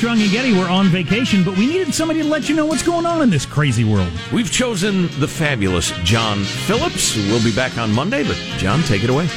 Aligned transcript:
We're 0.00 0.10
Armstrong 0.10 0.22
and 0.22 0.30
Getty. 0.30 0.52
We're 0.52 0.68
on 0.68 0.86
vacation, 0.86 1.42
but 1.42 1.56
we 1.56 1.66
needed 1.66 1.92
somebody 1.92 2.22
to 2.22 2.28
let 2.28 2.48
you 2.48 2.54
know 2.54 2.66
what's 2.66 2.84
going 2.84 3.04
on 3.04 3.20
in 3.20 3.30
this 3.30 3.44
crazy 3.44 3.82
world. 3.82 4.12
We've 4.32 4.50
chosen 4.50 5.08
the 5.18 5.26
fabulous 5.26 5.90
John 6.04 6.44
Phillips, 6.44 7.16
We'll 7.16 7.42
be 7.42 7.52
back 7.52 7.76
on 7.78 7.90
Monday, 7.90 8.22
but 8.22 8.36
John, 8.58 8.80
take 8.82 9.02
it 9.02 9.10
away. 9.10 9.28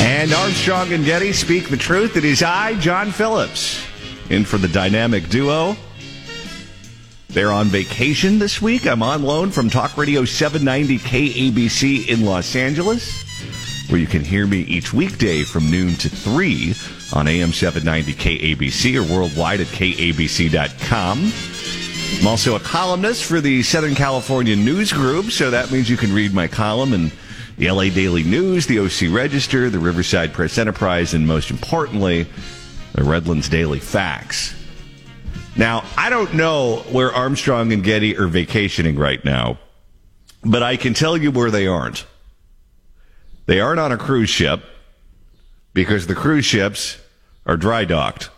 And 0.00 0.30
Armstrong 0.32 0.92
and 0.92 1.06
Getty 1.06 1.32
speak 1.32 1.70
the 1.70 1.78
truth. 1.78 2.18
It 2.18 2.24
is 2.26 2.42
I, 2.42 2.74
John 2.80 3.12
Phillips, 3.12 3.82
in 4.28 4.44
for 4.44 4.58
the 4.58 4.68
dynamic 4.68 5.30
duo. 5.30 5.74
They're 7.28 7.52
on 7.52 7.68
vacation 7.68 8.38
this 8.38 8.60
week. 8.60 8.86
I'm 8.86 9.02
on 9.02 9.22
loan 9.22 9.52
from 9.52 9.70
Talk 9.70 9.96
Radio 9.96 10.26
790 10.26 10.98
KABC 10.98 12.08
in 12.08 12.26
Los 12.26 12.54
Angeles, 12.54 13.24
where 13.90 14.00
you 14.00 14.06
can 14.06 14.22
hear 14.24 14.46
me 14.46 14.60
each 14.60 14.92
weekday 14.92 15.42
from 15.42 15.70
noon 15.70 15.94
to 15.96 16.08
3 16.08 16.74
on 17.12 17.26
AM 17.26 17.52
790 17.52 18.14
KABC 18.14 18.96
or 18.96 19.12
worldwide 19.12 19.60
at 19.60 19.66
kabc.com. 19.68 21.32
I'm 22.20 22.26
also 22.26 22.56
a 22.56 22.60
columnist 22.60 23.24
for 23.24 23.40
the 23.40 23.62
Southern 23.62 23.94
California 23.94 24.54
News 24.56 24.92
Group, 24.92 25.30
so 25.30 25.50
that 25.50 25.70
means 25.70 25.88
you 25.88 25.96
can 25.96 26.12
read 26.12 26.34
my 26.34 26.46
column 26.46 26.92
in 26.92 27.10
the 27.56 27.70
LA 27.70 27.84
Daily 27.84 28.22
News, 28.22 28.66
the 28.66 28.78
OC 28.78 29.14
Register, 29.14 29.70
the 29.70 29.78
Riverside 29.78 30.32
Press 30.32 30.58
Enterprise, 30.58 31.14
and 31.14 31.26
most 31.26 31.50
importantly, 31.50 32.26
the 32.94 33.04
Redlands 33.04 33.48
Daily 33.48 33.80
Facts. 33.80 34.54
Now, 35.56 35.84
I 35.96 36.10
don't 36.10 36.34
know 36.34 36.84
where 36.90 37.12
Armstrong 37.12 37.72
and 37.72 37.82
Getty 37.82 38.16
are 38.16 38.28
vacationing 38.28 38.96
right 38.96 39.24
now, 39.24 39.58
but 40.42 40.62
I 40.62 40.76
can 40.76 40.94
tell 40.94 41.16
you 41.16 41.30
where 41.30 41.50
they 41.50 41.66
aren't. 41.66 42.06
They 43.46 43.60
aren't 43.60 43.80
on 43.80 43.92
a 43.92 43.98
cruise 43.98 44.30
ship 44.30 44.62
because 45.72 46.06
the 46.06 46.14
cruise 46.14 46.44
ships 46.44 46.98
are 47.46 47.56
dry 47.56 47.84
docked. 47.84 48.30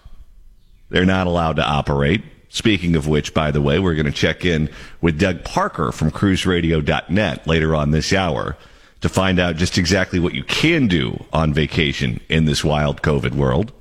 They're 0.91 1.05
not 1.05 1.27
allowed 1.27 1.57
to 1.57 1.65
operate. 1.65 2.23
Speaking 2.49 2.97
of 2.97 3.09
which, 3.09 3.33
by 3.33 3.51
the 3.51 3.63
way, 3.63 3.79
we're 3.79 3.95
going 3.95 4.07
to 4.07 4.13
check 4.13 4.45
in 4.45 4.69
with 5.01 5.19
Doug 5.19 5.43
Parker 5.43 5.91
from 5.91 6.11
cruiseradio.net 6.11 7.47
later 7.47 7.75
on 7.75 7.93
this 7.93 8.13
hour 8.13 8.59
to 9.01 9.09
find 9.09 9.41
out 9.41 9.57
just 9.57 9.79
exactly 9.79 10.21
what 10.21 10.35
you 10.35 10.45
can 10.45 10.87
do 10.87 11.25
on 11.33 11.55
vacation 11.55 12.21
in 12.29 12.45
this 12.45 12.63
wild 12.63 13.01
COVID 13.03 13.33
world. 13.33 13.73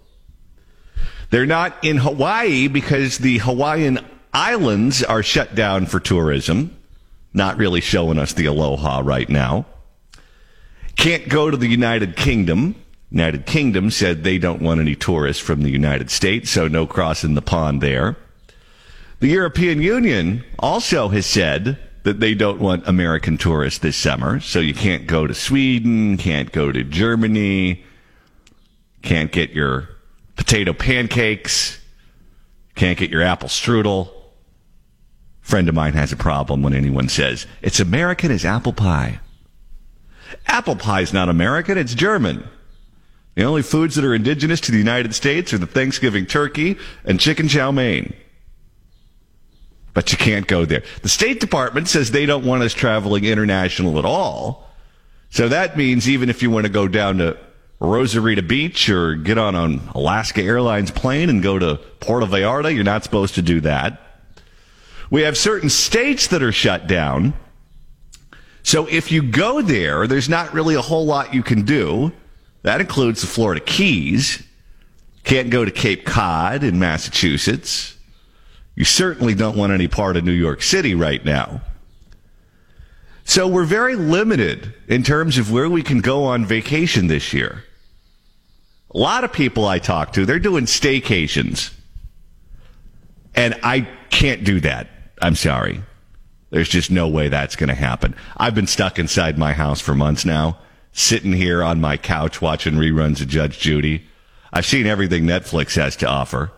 They're 1.32 1.46
not 1.46 1.78
in 1.84 1.98
Hawaii 1.98 2.68
because 2.68 3.18
the 3.18 3.38
Hawaiian 3.40 4.00
islands 4.34 5.04
are 5.04 5.24
shut 5.24 5.54
down 5.54 5.86
for 5.86 6.00
tourism. 6.00 6.78
Not 7.34 7.58
really 7.58 7.82
showing 7.82 8.18
us 8.18 8.34
the 8.34 8.46
aloha 8.46 9.02
right 9.04 9.30
now. 9.30 9.66
Can't 10.96 11.30
go 11.30 11.50
to 11.50 11.58
the 11.58 11.68
United 11.68 12.16
Kingdom. 12.16 12.76
United 13.10 13.46
Kingdom 13.46 13.92
said 13.92 14.24
they 14.24 14.38
don't 14.38 14.62
want 14.62 14.80
any 14.80 14.96
tourists 14.96 15.42
from 15.42 15.64
the 15.64 15.70
United 15.70 16.10
States, 16.10 16.50
so 16.50 16.68
no 16.68 16.88
crossing 16.88 17.34
the 17.34 17.42
pond 17.42 17.82
there. 17.82 18.16
The 19.20 19.28
European 19.28 19.82
Union 19.82 20.44
also 20.60 21.10
has 21.10 21.26
said 21.26 21.78
that 22.04 22.20
they 22.20 22.34
don't 22.34 22.60
want 22.60 22.88
American 22.88 23.38
tourists 23.38 23.80
this 23.80 23.96
summer, 23.96 24.40
so 24.40 24.60
you 24.60 24.74
can't 24.74 25.06
go 25.06 25.28
to 25.28 25.34
Sweden, 25.34 26.18
can't 26.18 26.52
go 26.52 26.72
to 26.72 26.84
Germany, 26.84 27.84
can't 29.04 29.32
get 29.32 29.52
your 29.52 29.90
potato 30.36 30.74
pancakes, 30.74 31.80
can't 32.76 32.98
get 32.98 33.12
your 33.12 33.22
apple 33.22 33.50
strudel. 33.50 34.10
Friend 35.42 35.68
of 35.68 35.76
mine 35.76 35.94
has 35.94 36.12
a 36.12 36.18
problem 36.18 36.64
when 36.64 36.74
anyone 36.74 37.10
says 37.10 37.46
it's 37.62 37.80
American 37.80 38.32
as 38.32 38.46
apple 38.46 38.74
pie. 38.74 39.20
Apple 40.48 40.76
pie 40.76 41.02
is 41.02 41.14
not 41.14 41.30
American, 41.30 41.78
it's 41.78 41.94
German. 41.94 42.48
The 43.36 43.44
only 43.44 43.62
foods 43.62 43.96
that 43.96 44.06
are 44.06 44.14
indigenous 44.14 44.60
to 44.62 44.72
the 44.72 44.78
United 44.78 45.16
States 45.16 45.54
are 45.54 45.58
the 45.58 45.66
Thanksgiving 45.66 46.26
turkey 46.26 46.78
and 47.06 47.20
chicken 47.20 47.48
chow 47.48 47.72
mein. 47.72 48.14
But 49.94 50.12
you 50.12 50.18
can't 50.18 50.48
go 50.48 50.66
there. 50.66 50.84
The 51.02 51.10
State 51.10 51.40
Department 51.40 51.88
says 51.88 52.12
they 52.12 52.26
don't 52.26 52.46
want 52.46 52.64
us 52.64 52.74
traveling 52.74 53.26
international 53.26 54.00
at 54.00 54.06
all. 54.06 54.70
So 55.30 55.48
that 55.50 55.78
means 55.78 56.10
even 56.10 56.30
if 56.30 56.42
you 56.42 56.50
want 56.50 56.66
to 56.66 56.72
go 56.72 56.88
down 56.88 57.18
to 57.20 57.38
Rosarita 57.80 58.48
Beach 58.48 58.90
or 58.90 59.16
get 59.16 59.38
on 59.38 59.56
an 59.56 59.82
Alaska 59.96 60.42
Airlines 60.42 60.92
plane 60.92 61.30
and 61.30 61.42
go 61.42 61.58
to 61.58 61.78
Puerto 62.00 62.26
Vallarta, 62.26 62.74
you're 62.74 62.84
not 62.84 63.04
supposed 63.04 63.36
to 63.36 63.42
do 63.42 63.62
that. 63.62 64.00
We 65.10 65.24
have 65.24 65.38
certain 65.38 65.70
states 65.70 66.28
that 66.28 66.44
are 66.44 66.52
shut 66.52 66.88
down. 66.88 67.34
So 68.64 68.88
if 68.88 69.12
you 69.12 69.24
go 69.24 69.62
there, 69.62 70.08
there's 70.08 70.30
not 70.30 70.54
really 70.54 70.76
a 70.76 70.82
whole 70.82 71.06
lot 71.06 71.34
you 71.34 71.44
can 71.44 71.64
do. 71.64 72.12
That 72.64 72.82
includes 72.82 73.22
the 73.22 73.28
Florida 73.28 73.62
Keys. 73.62 74.44
Can't 75.24 75.50
go 75.50 75.66
to 75.66 75.72
Cape 75.72 76.06
Cod 76.06 76.64
in 76.64 76.80
Massachusetts. 76.80 77.98
You 78.76 78.86
certainly 78.86 79.36
don't 79.36 79.58
want 79.58 79.74
any 79.74 79.88
part 79.88 80.18
of 80.18 80.24
New 80.24 80.32
York 80.32 80.62
City 80.62 80.96
right 80.96 81.24
now. 81.24 81.62
So 83.24 83.48
we're 83.48 83.66
very 83.66 83.96
limited 83.96 84.74
in 84.88 85.04
terms 85.04 85.38
of 85.38 85.52
where 85.52 85.70
we 85.70 85.84
can 85.84 86.02
go 86.02 86.26
on 86.26 86.46
vacation 86.46 87.08
this 87.08 87.34
year. 87.34 87.64
A 88.94 88.98
lot 88.98 89.24
of 89.24 89.32
people 89.32 89.66
I 89.66 89.80
talk 89.80 90.14
to, 90.14 90.26
they're 90.26 90.40
doing 90.40 90.66
staycations. 90.66 91.74
And 93.34 93.58
I 93.64 93.88
can't 94.10 94.44
do 94.44 94.60
that. 94.62 94.90
I'm 95.22 95.36
sorry. 95.36 95.82
There's 96.52 96.70
just 96.70 96.92
no 96.92 97.08
way 97.08 97.30
that's 97.30 97.56
going 97.56 97.70
to 97.70 97.76
happen. 97.76 98.14
I've 98.38 98.54
been 98.54 98.68
stuck 98.68 99.00
inside 99.00 99.38
my 99.38 99.54
house 99.54 99.82
for 99.82 99.96
months 99.96 100.26
now, 100.26 100.60
sitting 100.92 101.34
here 101.34 101.64
on 101.64 101.82
my 101.82 101.98
couch 101.98 102.42
watching 102.42 102.76
reruns 102.76 103.22
of 103.22 103.30
Judge 103.30 103.58
Judy. 103.58 104.06
I've 104.54 104.66
seen 104.66 104.86
everything 104.86 105.24
Netflix 105.24 105.76
has 105.76 105.96
to 105.98 106.08
offer. 106.08 106.52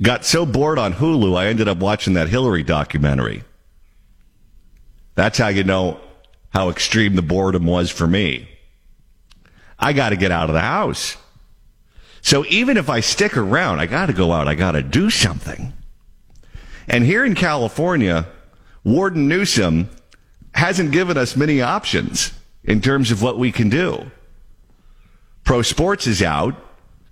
Got 0.00 0.24
so 0.24 0.44
bored 0.44 0.78
on 0.78 0.94
Hulu, 0.94 1.36
I 1.36 1.46
ended 1.46 1.68
up 1.68 1.78
watching 1.78 2.14
that 2.14 2.28
Hillary 2.28 2.62
documentary. 2.62 3.44
That's 5.14 5.38
how 5.38 5.48
you 5.48 5.64
know 5.64 6.00
how 6.50 6.68
extreme 6.68 7.16
the 7.16 7.22
boredom 7.22 7.64
was 7.64 7.90
for 7.90 8.06
me. 8.06 8.48
I 9.78 9.94
got 9.94 10.10
to 10.10 10.16
get 10.16 10.30
out 10.30 10.50
of 10.50 10.54
the 10.54 10.60
house. 10.60 11.16
So 12.20 12.44
even 12.48 12.76
if 12.76 12.90
I 12.90 13.00
stick 13.00 13.36
around, 13.36 13.80
I 13.80 13.86
got 13.86 14.06
to 14.06 14.12
go 14.12 14.32
out. 14.32 14.48
I 14.48 14.54
got 14.54 14.72
to 14.72 14.82
do 14.82 15.08
something. 15.08 15.72
And 16.88 17.04
here 17.04 17.24
in 17.24 17.34
California, 17.34 18.26
Warden 18.84 19.28
Newsom 19.28 19.88
hasn't 20.54 20.92
given 20.92 21.16
us 21.16 21.36
many 21.36 21.60
options 21.60 22.32
in 22.64 22.80
terms 22.80 23.10
of 23.10 23.22
what 23.22 23.38
we 23.38 23.52
can 23.52 23.68
do. 23.68 24.10
Pro 25.44 25.62
sports 25.62 26.06
is 26.06 26.22
out. 26.22 26.54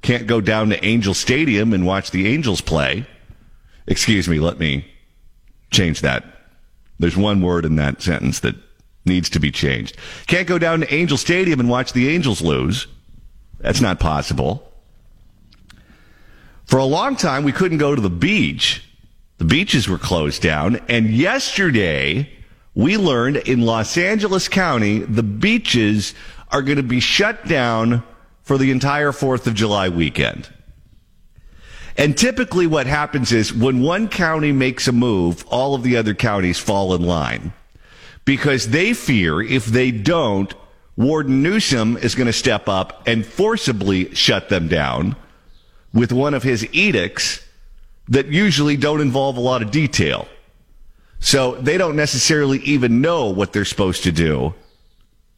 Can't 0.02 0.26
go 0.26 0.40
down 0.40 0.70
to 0.70 0.84
Angel 0.84 1.14
Stadium 1.14 1.72
and 1.72 1.86
watch 1.86 2.10
the 2.10 2.26
Angels 2.26 2.60
play. 2.60 3.06
Excuse 3.86 4.28
me, 4.28 4.38
let 4.38 4.58
me 4.58 4.86
change 5.70 6.00
that. 6.00 6.24
There's 6.98 7.16
one 7.16 7.42
word 7.42 7.64
in 7.64 7.76
that 7.76 8.02
sentence 8.02 8.40
that 8.40 8.54
needs 9.04 9.30
to 9.30 9.40
be 9.40 9.50
changed. 9.50 9.96
Can't 10.26 10.46
go 10.46 10.58
down 10.58 10.80
to 10.80 10.94
Angel 10.94 11.16
Stadium 11.16 11.60
and 11.60 11.68
watch 11.68 11.92
the 11.92 12.08
Angels 12.08 12.40
lose. 12.42 12.86
That's 13.58 13.80
not 13.80 14.00
possible. 14.00 14.66
For 16.64 16.78
a 16.78 16.84
long 16.84 17.16
time, 17.16 17.42
we 17.42 17.52
couldn't 17.52 17.78
go 17.78 17.94
to 17.94 18.00
the 18.00 18.10
beach. 18.10 18.84
The 19.40 19.46
beaches 19.46 19.88
were 19.88 19.96
closed 19.96 20.42
down. 20.42 20.76
And 20.90 21.08
yesterday, 21.08 22.28
we 22.74 22.98
learned 22.98 23.38
in 23.38 23.62
Los 23.62 23.96
Angeles 23.96 24.48
County, 24.48 24.98
the 24.98 25.22
beaches 25.22 26.14
are 26.50 26.60
going 26.60 26.76
to 26.76 26.82
be 26.82 27.00
shut 27.00 27.48
down 27.48 28.02
for 28.42 28.58
the 28.58 28.70
entire 28.70 29.12
4th 29.12 29.46
of 29.46 29.54
July 29.54 29.88
weekend. 29.88 30.52
And 31.96 32.18
typically 32.18 32.66
what 32.66 32.86
happens 32.86 33.32
is 33.32 33.50
when 33.50 33.80
one 33.80 34.08
county 34.08 34.52
makes 34.52 34.86
a 34.88 34.92
move, 34.92 35.42
all 35.48 35.74
of 35.74 35.84
the 35.84 35.96
other 35.96 36.14
counties 36.14 36.58
fall 36.58 36.94
in 36.94 37.02
line 37.02 37.54
because 38.26 38.68
they 38.68 38.92
fear 38.92 39.40
if 39.40 39.64
they 39.64 39.90
don't, 39.90 40.52
Warden 40.98 41.42
Newsom 41.42 41.96
is 41.96 42.14
going 42.14 42.26
to 42.26 42.32
step 42.34 42.68
up 42.68 43.08
and 43.08 43.24
forcibly 43.24 44.14
shut 44.14 44.50
them 44.50 44.68
down 44.68 45.16
with 45.94 46.12
one 46.12 46.34
of 46.34 46.42
his 46.42 46.68
edicts 46.74 47.40
that 48.10 48.26
usually 48.26 48.76
don't 48.76 49.00
involve 49.00 49.36
a 49.36 49.40
lot 49.40 49.62
of 49.62 49.70
detail. 49.70 50.28
So 51.20 51.54
they 51.56 51.78
don't 51.78 51.96
necessarily 51.96 52.58
even 52.60 53.00
know 53.00 53.26
what 53.30 53.52
they're 53.52 53.64
supposed 53.64 54.02
to 54.02 54.12
do 54.12 54.54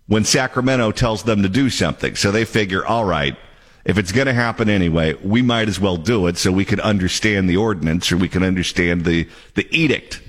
when 0.06 0.24
Sacramento 0.24 0.92
tells 0.92 1.22
them 1.22 1.42
to 1.42 1.48
do 1.48 1.70
something. 1.70 2.16
So 2.16 2.30
they 2.30 2.44
figure, 2.44 2.84
all 2.84 3.04
right, 3.04 3.36
if 3.84 3.98
it's 3.98 4.12
going 4.12 4.26
to 4.26 4.32
happen 4.32 4.68
anyway, 4.68 5.14
we 5.14 5.42
might 5.42 5.68
as 5.68 5.80
well 5.80 5.96
do 5.96 6.26
it 6.28 6.38
so 6.38 6.52
we 6.52 6.64
can 6.64 6.80
understand 6.80 7.48
the 7.48 7.56
ordinance 7.56 8.10
or 8.12 8.16
we 8.16 8.28
can 8.28 8.42
understand 8.42 9.04
the, 9.04 9.28
the 9.54 9.66
edict. 9.76 10.22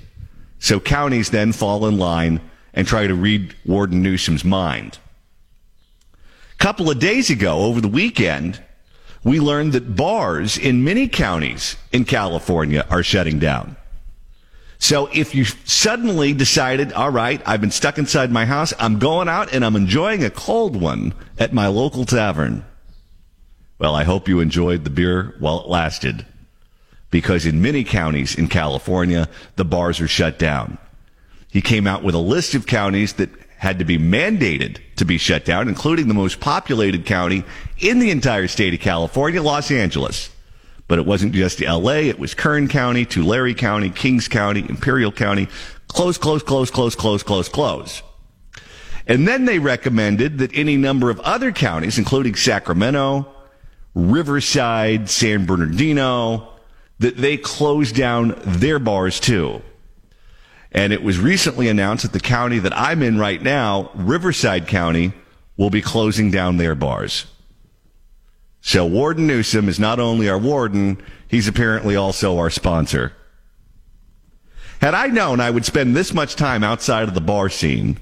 So 0.58 0.80
counties 0.80 1.30
then 1.30 1.52
fall 1.52 1.86
in 1.86 1.98
line 1.98 2.40
and 2.72 2.86
try 2.86 3.06
to 3.06 3.14
read 3.14 3.54
Warden 3.64 4.02
Newsom's 4.02 4.44
mind. 4.44 4.98
A 6.12 6.56
couple 6.56 6.90
of 6.90 6.98
days 6.98 7.30
ago, 7.30 7.58
over 7.58 7.80
the 7.80 7.88
weekend, 7.88 8.60
we 9.24 9.40
learned 9.40 9.72
that 9.72 9.96
bars 9.96 10.58
in 10.58 10.84
many 10.84 11.08
counties 11.08 11.76
in 11.92 12.04
California 12.04 12.86
are 12.90 13.02
shutting 13.02 13.38
down. 13.38 13.76
So 14.78 15.08
if 15.14 15.34
you 15.34 15.44
suddenly 15.44 16.34
decided, 16.34 16.92
all 16.92 17.10
right, 17.10 17.40
I've 17.46 17.62
been 17.62 17.70
stuck 17.70 17.96
inside 17.96 18.30
my 18.30 18.44
house, 18.44 18.74
I'm 18.78 18.98
going 18.98 19.28
out 19.28 19.52
and 19.52 19.64
I'm 19.64 19.76
enjoying 19.76 20.22
a 20.22 20.30
cold 20.30 20.78
one 20.78 21.14
at 21.38 21.54
my 21.54 21.68
local 21.68 22.04
tavern. 22.04 22.66
Well, 23.78 23.94
I 23.94 24.04
hope 24.04 24.28
you 24.28 24.40
enjoyed 24.40 24.84
the 24.84 24.90
beer 24.90 25.34
while 25.38 25.60
it 25.60 25.68
lasted. 25.68 26.26
Because 27.10 27.46
in 27.46 27.62
many 27.62 27.82
counties 27.82 28.34
in 28.34 28.48
California, 28.48 29.28
the 29.56 29.64
bars 29.64 30.00
are 30.00 30.08
shut 30.08 30.38
down. 30.38 30.76
He 31.50 31.62
came 31.62 31.86
out 31.86 32.02
with 32.02 32.14
a 32.14 32.18
list 32.18 32.54
of 32.54 32.66
counties 32.66 33.14
that 33.14 33.30
had 33.64 33.80
to 33.80 33.84
be 33.84 33.98
mandated 33.98 34.76
to 34.96 35.04
be 35.04 35.18
shut 35.18 35.44
down, 35.44 35.68
including 35.68 36.06
the 36.06 36.14
most 36.14 36.38
populated 36.38 37.06
county 37.06 37.42
in 37.78 37.98
the 37.98 38.10
entire 38.10 38.46
state 38.46 38.74
of 38.74 38.80
California, 38.80 39.42
Los 39.42 39.70
Angeles. 39.70 40.30
But 40.86 40.98
it 40.98 41.06
wasn't 41.06 41.32
just 41.32 41.62
LA, 41.62 42.04
it 42.04 42.18
was 42.18 42.34
Kern 42.34 42.68
County, 42.68 43.06
Tulare 43.06 43.54
County, 43.54 43.88
Kings 43.88 44.28
County, 44.28 44.60
Imperial 44.68 45.10
County. 45.10 45.48
Close, 45.88 46.18
close, 46.18 46.42
close, 46.42 46.70
close, 46.70 46.94
close, 46.94 47.22
close, 47.22 47.48
close. 47.48 48.02
And 49.06 49.26
then 49.26 49.46
they 49.46 49.58
recommended 49.58 50.38
that 50.38 50.50
any 50.54 50.76
number 50.76 51.08
of 51.08 51.18
other 51.20 51.50
counties, 51.50 51.98
including 51.98 52.34
Sacramento, 52.34 53.26
Riverside, 53.94 55.08
San 55.08 55.46
Bernardino, 55.46 56.52
that 56.98 57.16
they 57.16 57.36
close 57.36 57.92
down 57.92 58.34
their 58.44 58.78
bars 58.78 59.20
too. 59.20 59.62
And 60.74 60.92
it 60.92 61.02
was 61.02 61.20
recently 61.20 61.68
announced 61.68 62.02
that 62.02 62.12
the 62.12 62.20
county 62.20 62.58
that 62.58 62.76
I'm 62.76 63.02
in 63.02 63.16
right 63.16 63.40
now, 63.40 63.90
Riverside 63.94 64.66
County, 64.66 65.12
will 65.56 65.70
be 65.70 65.80
closing 65.80 66.32
down 66.32 66.56
their 66.56 66.74
bars. 66.74 67.26
So 68.60 68.84
Warden 68.84 69.26
Newsom 69.26 69.68
is 69.68 69.78
not 69.78 70.00
only 70.00 70.28
our 70.28 70.38
warden, 70.38 71.00
he's 71.28 71.46
apparently 71.46 71.94
also 71.94 72.38
our 72.38 72.50
sponsor. 72.50 73.12
Had 74.80 74.94
I 74.94 75.06
known 75.06 75.38
I 75.38 75.50
would 75.50 75.64
spend 75.64 75.94
this 75.94 76.12
much 76.12 76.34
time 76.34 76.64
outside 76.64 77.06
of 77.06 77.14
the 77.14 77.20
bar 77.20 77.48
scene, 77.48 77.98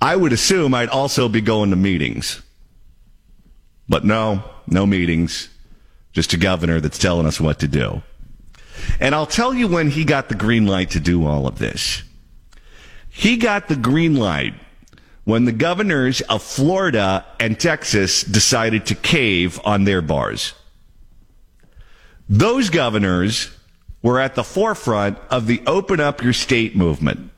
I 0.00 0.16
would 0.16 0.32
assume 0.32 0.72
I'd 0.72 0.88
also 0.88 1.28
be 1.28 1.40
going 1.40 1.70
to 1.70 1.76
meetings. 1.76 2.40
But 3.88 4.04
no, 4.04 4.44
no 4.66 4.86
meetings. 4.86 5.48
Just 6.12 6.32
a 6.32 6.38
governor 6.38 6.80
that's 6.80 6.98
telling 6.98 7.26
us 7.26 7.40
what 7.40 7.58
to 7.58 7.68
do. 7.68 8.02
And 9.00 9.14
I'll 9.14 9.26
tell 9.26 9.54
you 9.54 9.68
when 9.68 9.90
he 9.90 10.04
got 10.04 10.28
the 10.28 10.34
green 10.34 10.66
light 10.66 10.90
to 10.90 11.00
do 11.00 11.26
all 11.26 11.46
of 11.46 11.58
this. 11.58 12.02
He 13.08 13.36
got 13.36 13.68
the 13.68 13.76
green 13.76 14.16
light 14.16 14.54
when 15.24 15.44
the 15.44 15.52
governors 15.52 16.20
of 16.22 16.42
Florida 16.42 17.24
and 17.38 17.58
Texas 17.58 18.22
decided 18.22 18.86
to 18.86 18.94
cave 18.94 19.60
on 19.64 19.84
their 19.84 20.00
bars. 20.00 20.54
Those 22.28 22.70
governors 22.70 23.50
were 24.02 24.20
at 24.20 24.34
the 24.34 24.44
forefront 24.44 25.18
of 25.30 25.46
the 25.46 25.62
open 25.66 26.00
up 26.00 26.22
your 26.22 26.32
state 26.32 26.76
movement. 26.76 27.30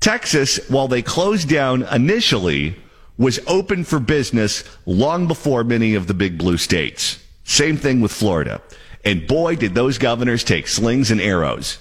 Texas, 0.00 0.58
while 0.68 0.88
they 0.88 1.02
closed 1.02 1.48
down 1.48 1.82
initially, 1.84 2.76
was 3.16 3.38
open 3.46 3.84
for 3.84 4.00
business 4.00 4.64
long 4.84 5.28
before 5.28 5.64
many 5.64 5.94
of 5.94 6.06
the 6.06 6.14
big 6.14 6.38
blue 6.38 6.56
states. 6.56 7.22
Same 7.44 7.76
thing 7.76 8.00
with 8.00 8.12
Florida. 8.12 8.60
And 9.04 9.26
boy, 9.26 9.56
did 9.56 9.74
those 9.74 9.98
governors 9.98 10.44
take 10.44 10.68
slings 10.68 11.10
and 11.10 11.20
arrows. 11.20 11.78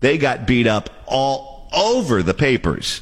They 0.00 0.18
got 0.18 0.46
beat 0.46 0.66
up 0.66 0.90
all 1.06 1.68
over 1.72 2.22
the 2.22 2.34
papers. 2.34 3.00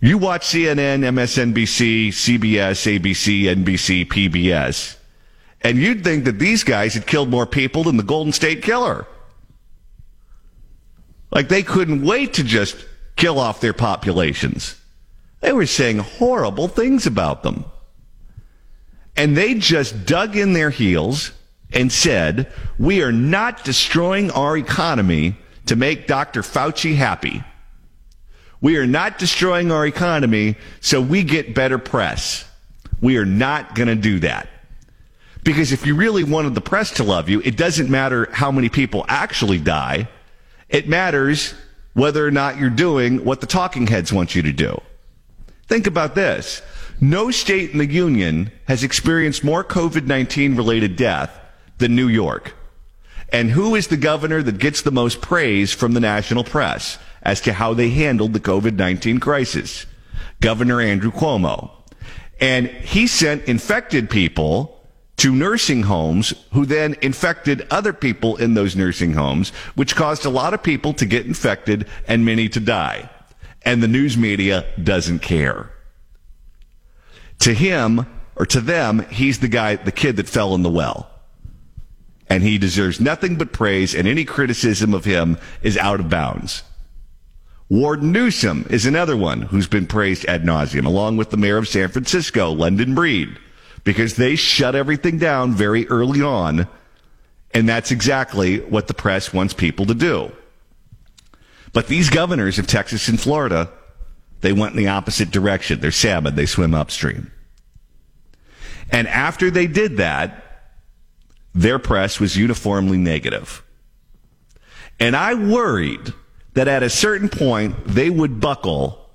You 0.00 0.18
watch 0.18 0.46
CNN, 0.46 1.00
MSNBC, 1.00 2.08
CBS, 2.08 3.00
ABC, 3.00 3.42
NBC, 3.44 4.06
PBS, 4.06 4.96
and 5.62 5.76
you'd 5.78 6.04
think 6.04 6.24
that 6.24 6.38
these 6.38 6.62
guys 6.62 6.94
had 6.94 7.06
killed 7.06 7.30
more 7.30 7.46
people 7.46 7.82
than 7.82 7.96
the 7.96 8.04
Golden 8.04 8.32
State 8.32 8.62
Killer. 8.62 9.06
Like 11.32 11.48
they 11.48 11.62
couldn't 11.62 12.04
wait 12.04 12.34
to 12.34 12.44
just 12.44 12.86
kill 13.16 13.38
off 13.40 13.60
their 13.60 13.72
populations. 13.72 14.80
They 15.40 15.52
were 15.52 15.66
saying 15.66 15.98
horrible 15.98 16.68
things 16.68 17.06
about 17.06 17.42
them. 17.42 17.64
And 19.18 19.36
they 19.36 19.54
just 19.54 20.06
dug 20.06 20.36
in 20.36 20.52
their 20.52 20.70
heels 20.70 21.32
and 21.72 21.92
said, 21.92 22.50
we 22.78 23.02
are 23.02 23.12
not 23.12 23.64
destroying 23.64 24.30
our 24.30 24.56
economy 24.56 25.36
to 25.66 25.74
make 25.76 26.06
Dr. 26.06 26.42
Fauci 26.42 26.94
happy. 26.94 27.42
We 28.60 28.76
are 28.76 28.86
not 28.86 29.18
destroying 29.18 29.72
our 29.72 29.84
economy 29.86 30.56
so 30.80 31.00
we 31.00 31.24
get 31.24 31.54
better 31.54 31.78
press. 31.78 32.48
We 33.00 33.16
are 33.16 33.26
not 33.26 33.74
going 33.74 33.88
to 33.88 33.96
do 33.96 34.20
that. 34.20 34.48
Because 35.42 35.72
if 35.72 35.84
you 35.84 35.96
really 35.96 36.24
wanted 36.24 36.54
the 36.54 36.60
press 36.60 36.92
to 36.92 37.04
love 37.04 37.28
you, 37.28 37.40
it 37.44 37.56
doesn't 37.56 37.90
matter 37.90 38.28
how 38.32 38.52
many 38.52 38.68
people 38.68 39.04
actually 39.08 39.58
die. 39.58 40.08
It 40.68 40.88
matters 40.88 41.54
whether 41.94 42.24
or 42.24 42.30
not 42.30 42.56
you're 42.56 42.70
doing 42.70 43.24
what 43.24 43.40
the 43.40 43.46
talking 43.46 43.88
heads 43.88 44.12
want 44.12 44.34
you 44.36 44.42
to 44.42 44.52
do. 44.52 44.80
Think 45.66 45.86
about 45.88 46.14
this. 46.14 46.62
No 47.00 47.30
state 47.30 47.70
in 47.70 47.78
the 47.78 47.86
union 47.86 48.50
has 48.66 48.82
experienced 48.82 49.44
more 49.44 49.62
COVID-19 49.62 50.56
related 50.56 50.96
death 50.96 51.38
than 51.78 51.94
New 51.94 52.08
York. 52.08 52.54
And 53.30 53.50
who 53.50 53.76
is 53.76 53.86
the 53.86 53.96
governor 53.96 54.42
that 54.42 54.58
gets 54.58 54.82
the 54.82 54.90
most 54.90 55.20
praise 55.20 55.72
from 55.72 55.92
the 55.92 56.00
national 56.00 56.42
press 56.42 56.98
as 57.22 57.40
to 57.42 57.52
how 57.52 57.72
they 57.72 57.90
handled 57.90 58.32
the 58.32 58.40
COVID-19 58.40 59.20
crisis? 59.20 59.86
Governor 60.40 60.80
Andrew 60.80 61.12
Cuomo. 61.12 61.70
And 62.40 62.66
he 62.68 63.06
sent 63.06 63.44
infected 63.44 64.10
people 64.10 64.84
to 65.18 65.34
nursing 65.34 65.84
homes 65.84 66.32
who 66.52 66.66
then 66.66 66.96
infected 67.02 67.66
other 67.70 67.92
people 67.92 68.36
in 68.36 68.54
those 68.54 68.74
nursing 68.74 69.12
homes, 69.12 69.50
which 69.76 69.94
caused 69.94 70.24
a 70.24 70.30
lot 70.30 70.54
of 70.54 70.62
people 70.62 70.94
to 70.94 71.06
get 71.06 71.26
infected 71.26 71.86
and 72.08 72.24
many 72.24 72.48
to 72.48 72.60
die. 72.60 73.08
And 73.62 73.82
the 73.82 73.88
news 73.88 74.16
media 74.16 74.66
doesn't 74.82 75.20
care. 75.20 75.70
To 77.40 77.54
him, 77.54 78.06
or 78.36 78.46
to 78.46 78.60
them, 78.60 79.06
he's 79.10 79.38
the 79.38 79.48
guy, 79.48 79.76
the 79.76 79.92
kid 79.92 80.16
that 80.16 80.28
fell 80.28 80.54
in 80.54 80.62
the 80.62 80.70
well. 80.70 81.10
And 82.28 82.42
he 82.42 82.58
deserves 82.58 83.00
nothing 83.00 83.36
but 83.36 83.52
praise, 83.52 83.94
and 83.94 84.06
any 84.06 84.24
criticism 84.24 84.92
of 84.92 85.04
him 85.04 85.38
is 85.62 85.76
out 85.76 86.00
of 86.00 86.10
bounds. 86.10 86.62
Warden 87.70 88.12
Newsom 88.12 88.66
is 88.70 88.86
another 88.86 89.16
one 89.16 89.42
who's 89.42 89.66
been 89.66 89.86
praised 89.86 90.24
ad 90.26 90.42
nauseum, 90.42 90.86
along 90.86 91.16
with 91.16 91.30
the 91.30 91.36
mayor 91.36 91.58
of 91.58 91.68
San 91.68 91.88
Francisco, 91.88 92.50
London 92.50 92.94
Breed, 92.94 93.38
because 93.84 94.16
they 94.16 94.36
shut 94.36 94.74
everything 94.74 95.18
down 95.18 95.52
very 95.52 95.86
early 95.88 96.22
on. 96.22 96.66
And 97.52 97.68
that's 97.68 97.90
exactly 97.90 98.60
what 98.60 98.88
the 98.88 98.94
press 98.94 99.32
wants 99.32 99.54
people 99.54 99.86
to 99.86 99.94
do. 99.94 100.32
But 101.72 101.88
these 101.88 102.10
governors 102.10 102.58
of 102.58 102.66
Texas 102.66 103.08
and 103.08 103.20
Florida 103.20 103.70
they 104.40 104.52
went 104.52 104.72
in 104.72 104.78
the 104.78 104.88
opposite 104.88 105.30
direction. 105.30 105.80
They're 105.80 105.90
salmon. 105.90 106.34
They 106.34 106.46
swim 106.46 106.74
upstream. 106.74 107.32
And 108.90 109.08
after 109.08 109.50
they 109.50 109.66
did 109.66 109.96
that, 109.98 110.44
their 111.54 111.78
press 111.78 112.20
was 112.20 112.36
uniformly 112.36 112.98
negative. 112.98 113.64
And 115.00 115.16
I 115.16 115.34
worried 115.34 116.12
that 116.54 116.68
at 116.68 116.82
a 116.82 116.90
certain 116.90 117.28
point 117.28 117.76
they 117.86 118.10
would 118.10 118.40
buckle 118.40 119.10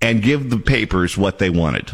and 0.00 0.22
give 0.22 0.50
the 0.50 0.58
papers 0.58 1.16
what 1.16 1.38
they 1.38 1.50
wanted. 1.50 1.92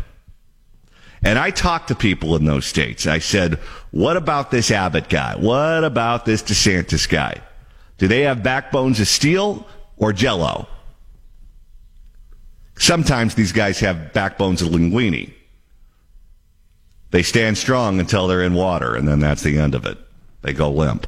And 1.24 1.38
I 1.38 1.50
talked 1.50 1.88
to 1.88 1.94
people 1.94 2.36
in 2.36 2.44
those 2.44 2.66
states. 2.66 3.06
I 3.06 3.18
said, 3.18 3.54
what 3.90 4.16
about 4.16 4.50
this 4.50 4.70
Abbott 4.70 5.08
guy? 5.08 5.34
What 5.36 5.82
about 5.82 6.24
this 6.24 6.42
DeSantis 6.42 7.08
guy? 7.08 7.40
Do 7.98 8.06
they 8.06 8.22
have 8.22 8.42
backbones 8.42 9.00
of 9.00 9.08
steel 9.08 9.66
or 9.96 10.12
jello? 10.12 10.68
Sometimes 12.78 13.34
these 13.34 13.52
guys 13.52 13.80
have 13.80 14.12
backbones 14.12 14.62
of 14.62 14.68
linguini. 14.68 15.32
They 17.10 17.22
stand 17.22 17.56
strong 17.56 18.00
until 18.00 18.26
they're 18.26 18.42
in 18.42 18.54
water, 18.54 18.94
and 18.94 19.08
then 19.08 19.20
that's 19.20 19.42
the 19.42 19.58
end 19.58 19.74
of 19.74 19.86
it. 19.86 19.98
They 20.42 20.52
go 20.52 20.70
limp. 20.70 21.06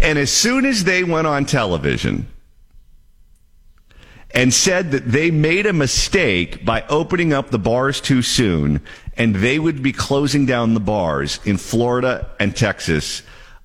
And 0.00 0.18
as 0.18 0.32
soon 0.32 0.64
as 0.64 0.84
they 0.84 1.04
went 1.04 1.26
on 1.26 1.44
television 1.44 2.26
and 4.32 4.52
said 4.52 4.92
that 4.92 5.10
they 5.10 5.30
made 5.30 5.66
a 5.66 5.72
mistake 5.72 6.64
by 6.64 6.82
opening 6.88 7.32
up 7.32 7.50
the 7.50 7.58
bars 7.58 8.00
too 8.00 8.22
soon 8.22 8.80
and 9.16 9.36
they 9.36 9.58
would 9.58 9.82
be 9.82 9.92
closing 9.92 10.46
down 10.46 10.74
the 10.74 10.80
bars 10.80 11.40
in 11.44 11.58
Florida 11.58 12.30
and 12.40 12.56
Texas, 12.56 13.22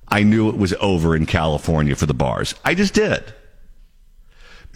I 0.08 0.22
knew 0.22 0.48
it 0.48 0.58
was 0.58 0.74
over 0.74 1.16
in 1.16 1.24
California 1.24 1.96
for 1.96 2.06
the 2.06 2.14
bars. 2.14 2.54
I 2.64 2.74
just 2.74 2.92
did 2.92 3.32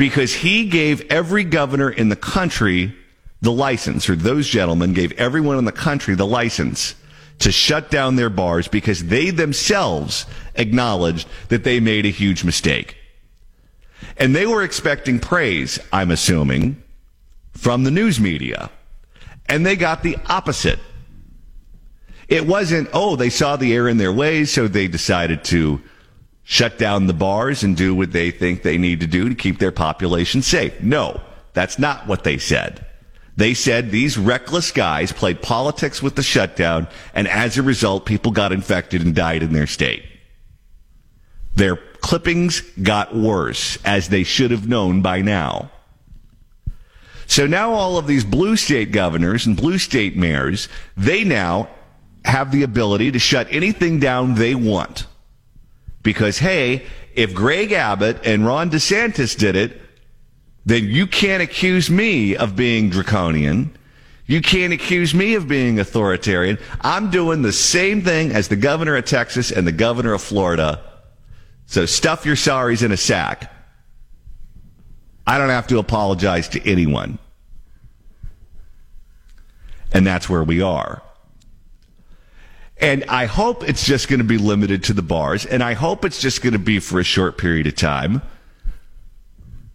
because 0.00 0.33
he 0.33 0.64
gave 0.64 1.02
every 1.11 1.45
governor 1.45 1.90
in 1.90 2.09
the 2.09 2.16
country 2.16 2.97
the 3.42 3.52
license, 3.52 4.09
or 4.09 4.16
those 4.16 4.49
gentlemen 4.49 4.95
gave 4.95 5.12
everyone 5.12 5.59
in 5.59 5.66
the 5.66 5.73
country 5.73 6.14
the 6.14 6.26
license 6.26 6.95
to 7.38 7.52
shut 7.52 7.90
down 7.90 8.16
their 8.16 8.30
bars 8.30 8.66
because 8.66 9.04
they 9.04 9.28
themselves 9.28 10.25
acknowledged 10.54 11.28
that 11.49 11.64
they 11.64 11.80
made 11.80 12.07
a 12.07 12.09
huge 12.09 12.45
mistake. 12.45 12.97
And 14.16 14.35
they 14.35 14.47
were 14.47 14.62
expecting 14.62 15.19
praise, 15.19 15.78
I'm 15.92 16.11
assuming, 16.11 16.83
from 17.52 17.85
the 17.85 17.90
news 17.90 18.19
media. 18.19 18.71
And 19.50 19.66
they 19.66 19.76
got 19.76 20.02
the 20.02 20.16
opposite. 20.30 20.78
It 22.26 22.47
wasn't, 22.47 22.88
oh, 22.95 23.16
they 23.16 23.28
saw 23.28 23.57
the 23.57 23.75
error 23.75 23.90
in 23.90 23.99
their 23.99 24.14
ways, 24.14 24.50
so 24.50 24.66
they 24.66 24.88
decided 24.88 25.45
to 25.45 25.83
shut 26.50 26.78
down 26.78 27.07
the 27.07 27.14
bars 27.14 27.62
and 27.62 27.76
do 27.76 27.95
what 27.95 28.11
they 28.11 28.33
think 28.33 28.64
they 28.64 28.76
need 28.76 28.99
to 28.99 29.07
do 29.07 29.28
to 29.28 29.37
keep 29.37 29.61
their 29.61 29.71
population 29.71 30.42
safe. 30.42 30.83
No, 30.83 31.21
that's 31.52 31.78
not 31.78 32.09
what 32.09 32.25
they 32.25 32.38
said. 32.38 32.85
They 33.37 33.54
said 33.54 33.92
these 33.92 34.19
reckless 34.19 34.73
guys 34.73 35.12
played 35.12 35.42
politics 35.42 36.02
with 36.02 36.16
the 36.16 36.25
shutdown, 36.25 36.88
and 37.14 37.28
as 37.28 37.57
a 37.57 37.62
result, 37.62 38.04
people 38.04 38.33
got 38.33 38.50
infected 38.50 39.00
and 39.00 39.14
died 39.14 39.45
in 39.45 39.52
their 39.52 39.69
state. 39.69 40.02
Their 41.54 41.76
clippings 42.00 42.62
got 42.83 43.14
worse, 43.14 43.78
as 43.85 44.09
they 44.09 44.25
should 44.25 44.50
have 44.50 44.66
known 44.66 45.02
by 45.02 45.23
now. 45.23 45.71
So 47.28 47.47
now 47.47 47.75
all 47.75 47.97
of 47.97 48.09
these 48.09 48.25
blue 48.25 48.57
state 48.57 48.90
governors 48.90 49.47
and 49.47 49.57
blue 49.57 49.78
state 49.78 50.16
mayors, 50.16 50.69
they 50.97 51.23
now 51.23 51.69
have 52.25 52.50
the 52.50 52.64
ability 52.64 53.12
to 53.12 53.21
shut 53.21 53.47
anything 53.52 54.00
down 54.00 54.35
they 54.35 54.57
want. 54.57 55.07
Because, 56.02 56.38
hey, 56.38 56.87
if 57.14 57.35
Greg 57.35 57.73
Abbott 57.73 58.25
and 58.25 58.47
Ron 58.47 58.71
DeSantis 58.71 59.37
did 59.37 59.57
it, 59.57 59.80
then 60.64 60.85
you 60.85 61.07
can't 61.07 61.42
accuse 61.42 61.90
me 61.90 62.37
of 62.37 62.57
being 62.57 62.90
draconian. 62.90 63.76
You 64.26 64.40
can't 64.40 64.73
accuse 64.73 65.14
me 65.14 65.35
of 65.35 65.49
being 65.49 65.80
authoritarian. 65.80 66.59
I'm 66.83 67.11
doing 67.11 67.42
the 67.42 67.52
same 67.52 68.02
thing 68.02 68.30
as 68.30 68.49
the 68.49 68.57
governor 68.57 68.97
of 68.97 69.04
Texas 69.04 69.50
and 69.50 69.66
the 69.66 69.73
governor 69.73 70.12
of 70.12 70.23
Florida. 70.23 70.80
So 71.66 71.87
stuff 71.87 72.25
your 72.25 72.37
sorries 72.37 72.85
in 72.85 72.92
a 72.92 72.97
sack. 72.97 73.52
I 75.26 75.38
don't 75.38 75.49
have 75.49 75.66
to 75.69 75.78
apologize 75.78 76.49
to 76.50 76.71
anyone. 76.71 77.19
And 79.92 80.07
that's 80.07 80.28
where 80.28 80.45
we 80.45 80.62
are. 80.62 81.02
And 82.80 83.04
I 83.08 83.26
hope 83.26 83.68
it's 83.68 83.84
just 83.84 84.08
going 84.08 84.20
to 84.20 84.25
be 84.25 84.38
limited 84.38 84.82
to 84.84 84.94
the 84.94 85.02
bars, 85.02 85.44
and 85.44 85.62
I 85.62 85.75
hope 85.75 86.04
it's 86.04 86.20
just 86.20 86.42
going 86.42 86.54
to 86.54 86.58
be 86.58 86.80
for 86.80 86.99
a 86.99 87.04
short 87.04 87.37
period 87.37 87.66
of 87.66 87.76
time. 87.76 88.22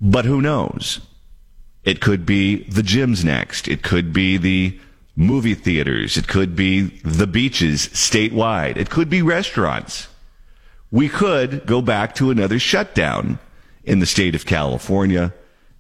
But 0.01 0.25
who 0.25 0.41
knows? 0.41 1.01
It 1.83 2.01
could 2.01 2.25
be 2.25 2.63
the 2.63 2.81
gyms 2.81 3.23
next. 3.23 3.67
It 3.67 3.83
could 3.83 4.11
be 4.11 4.37
the 4.37 4.79
movie 5.15 5.53
theaters. 5.53 6.17
It 6.17 6.27
could 6.27 6.55
be 6.55 6.81
the 7.03 7.27
beaches 7.27 7.87
statewide. 7.89 8.77
It 8.77 8.89
could 8.89 9.09
be 9.09 9.21
restaurants. 9.21 10.07
We 10.91 11.07
could 11.07 11.65
go 11.67 11.81
back 11.81 12.15
to 12.15 12.31
another 12.31 12.57
shutdown 12.57 13.37
in 13.83 13.99
the 13.99 14.05
state 14.05 14.33
of 14.33 14.47
California 14.47 15.33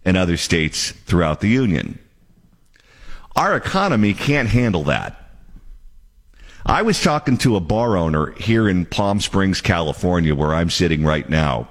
and 0.03 0.15
other 0.15 0.37
states 0.37 0.91
throughout 0.91 1.41
the 1.41 1.49
union. 1.49 1.97
Our 3.35 3.55
economy 3.55 4.13
can't 4.13 4.49
handle 4.49 4.83
that. 4.83 5.24
I 6.67 6.81
was 6.81 6.99
talking 6.99 7.37
to 7.39 7.55
a 7.55 7.59
bar 7.59 7.95
owner 7.95 8.31
here 8.31 8.67
in 8.67 8.87
Palm 8.87 9.19
Springs, 9.19 9.61
California, 9.61 10.33
where 10.33 10.55
I'm 10.55 10.71
sitting 10.71 11.03
right 11.03 11.29
now, 11.29 11.69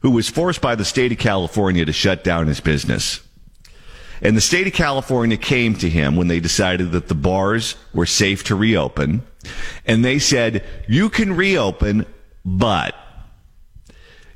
who 0.00 0.10
was 0.10 0.28
forced 0.28 0.60
by 0.60 0.74
the 0.74 0.84
state 0.84 1.12
of 1.12 1.18
California 1.18 1.84
to 1.84 1.92
shut 1.92 2.24
down 2.24 2.48
his 2.48 2.58
business. 2.58 3.20
And 4.20 4.36
the 4.36 4.40
state 4.40 4.66
of 4.66 4.72
California 4.72 5.36
came 5.36 5.76
to 5.76 5.88
him 5.88 6.16
when 6.16 6.26
they 6.26 6.40
decided 6.40 6.90
that 6.90 7.06
the 7.06 7.14
bars 7.14 7.76
were 7.94 8.04
safe 8.04 8.42
to 8.44 8.56
reopen. 8.56 9.22
And 9.86 10.04
they 10.04 10.18
said, 10.18 10.64
you 10.88 11.08
can 11.08 11.34
reopen, 11.34 12.04
but 12.44 12.96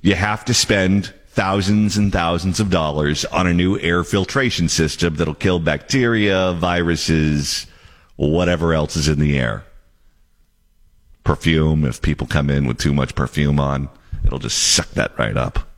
you 0.02 0.14
have 0.14 0.44
to 0.44 0.54
spend 0.54 1.12
thousands 1.30 1.96
and 1.96 2.12
thousands 2.12 2.60
of 2.60 2.70
dollars 2.70 3.24
on 3.24 3.48
a 3.48 3.54
new 3.54 3.76
air 3.80 4.04
filtration 4.04 4.68
system 4.68 5.16
that'll 5.16 5.34
kill 5.34 5.58
bacteria, 5.58 6.52
viruses, 6.52 7.66
whatever 8.16 8.72
else 8.72 8.96
is 8.96 9.08
in 9.08 9.18
the 9.18 9.38
air. 9.38 9.64
Perfume, 11.24 11.84
if 11.84 12.02
people 12.02 12.26
come 12.26 12.50
in 12.50 12.66
with 12.66 12.78
too 12.78 12.92
much 12.92 13.14
perfume 13.14 13.60
on, 13.60 13.88
it'll 14.24 14.38
just 14.38 14.58
suck 14.58 14.90
that 14.90 15.16
right 15.18 15.36
up. 15.36 15.68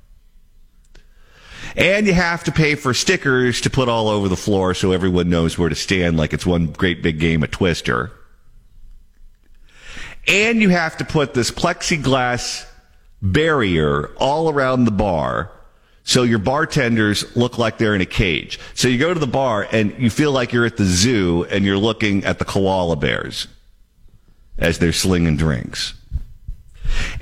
And 1.77 2.07
you 2.07 2.15
have 2.15 2.45
to 2.45 2.53
pay 2.53 2.77
for 2.77 2.95
stickers 2.95 3.61
to 3.63 3.71
put 3.71 3.89
all 3.89 4.09
over 4.09 4.29
the 4.29 4.37
floor 4.37 4.75
so 4.75 4.93
everyone 4.93 5.29
knows 5.29 5.59
where 5.59 5.69
to 5.69 5.75
stand 5.75 6.17
like 6.17 6.33
it's 6.33 6.47
one 6.47 6.67
great 6.67 7.03
big 7.03 7.19
game 7.19 7.43
of 7.43 7.51
Twister. 7.51 8.13
And 10.27 10.63
you 10.63 10.69
have 10.71 10.97
to 10.99 11.05
put 11.05 11.35
this 11.35 11.51
plexiglass 11.51 12.67
barrier 13.21 14.11
all 14.17 14.49
around 14.49 14.85
the 14.85 14.91
bar 14.91 15.51
so 16.05 16.23
your 16.23 16.39
bartenders 16.39 17.35
look 17.35 17.57
like 17.57 17.79
they're 17.79 17.95
in 17.95 18.03
a 18.03 18.07
cage. 18.07 18.61
So 18.75 18.89
you 18.89 18.99
go 18.99 19.13
to 19.13 19.19
the 19.19 19.27
bar 19.27 19.67
and 19.73 19.99
you 19.99 20.11
feel 20.11 20.33
like 20.33 20.53
you're 20.53 20.67
at 20.67 20.77
the 20.77 20.85
zoo 20.85 21.45
and 21.51 21.65
you're 21.65 21.79
looking 21.79 22.25
at 22.25 22.39
the 22.39 22.45
koala 22.45 22.97
bears 22.97 23.49
as 24.59 24.79
they're 24.79 24.93
slinging 24.93 25.39
drinks. 25.39 25.95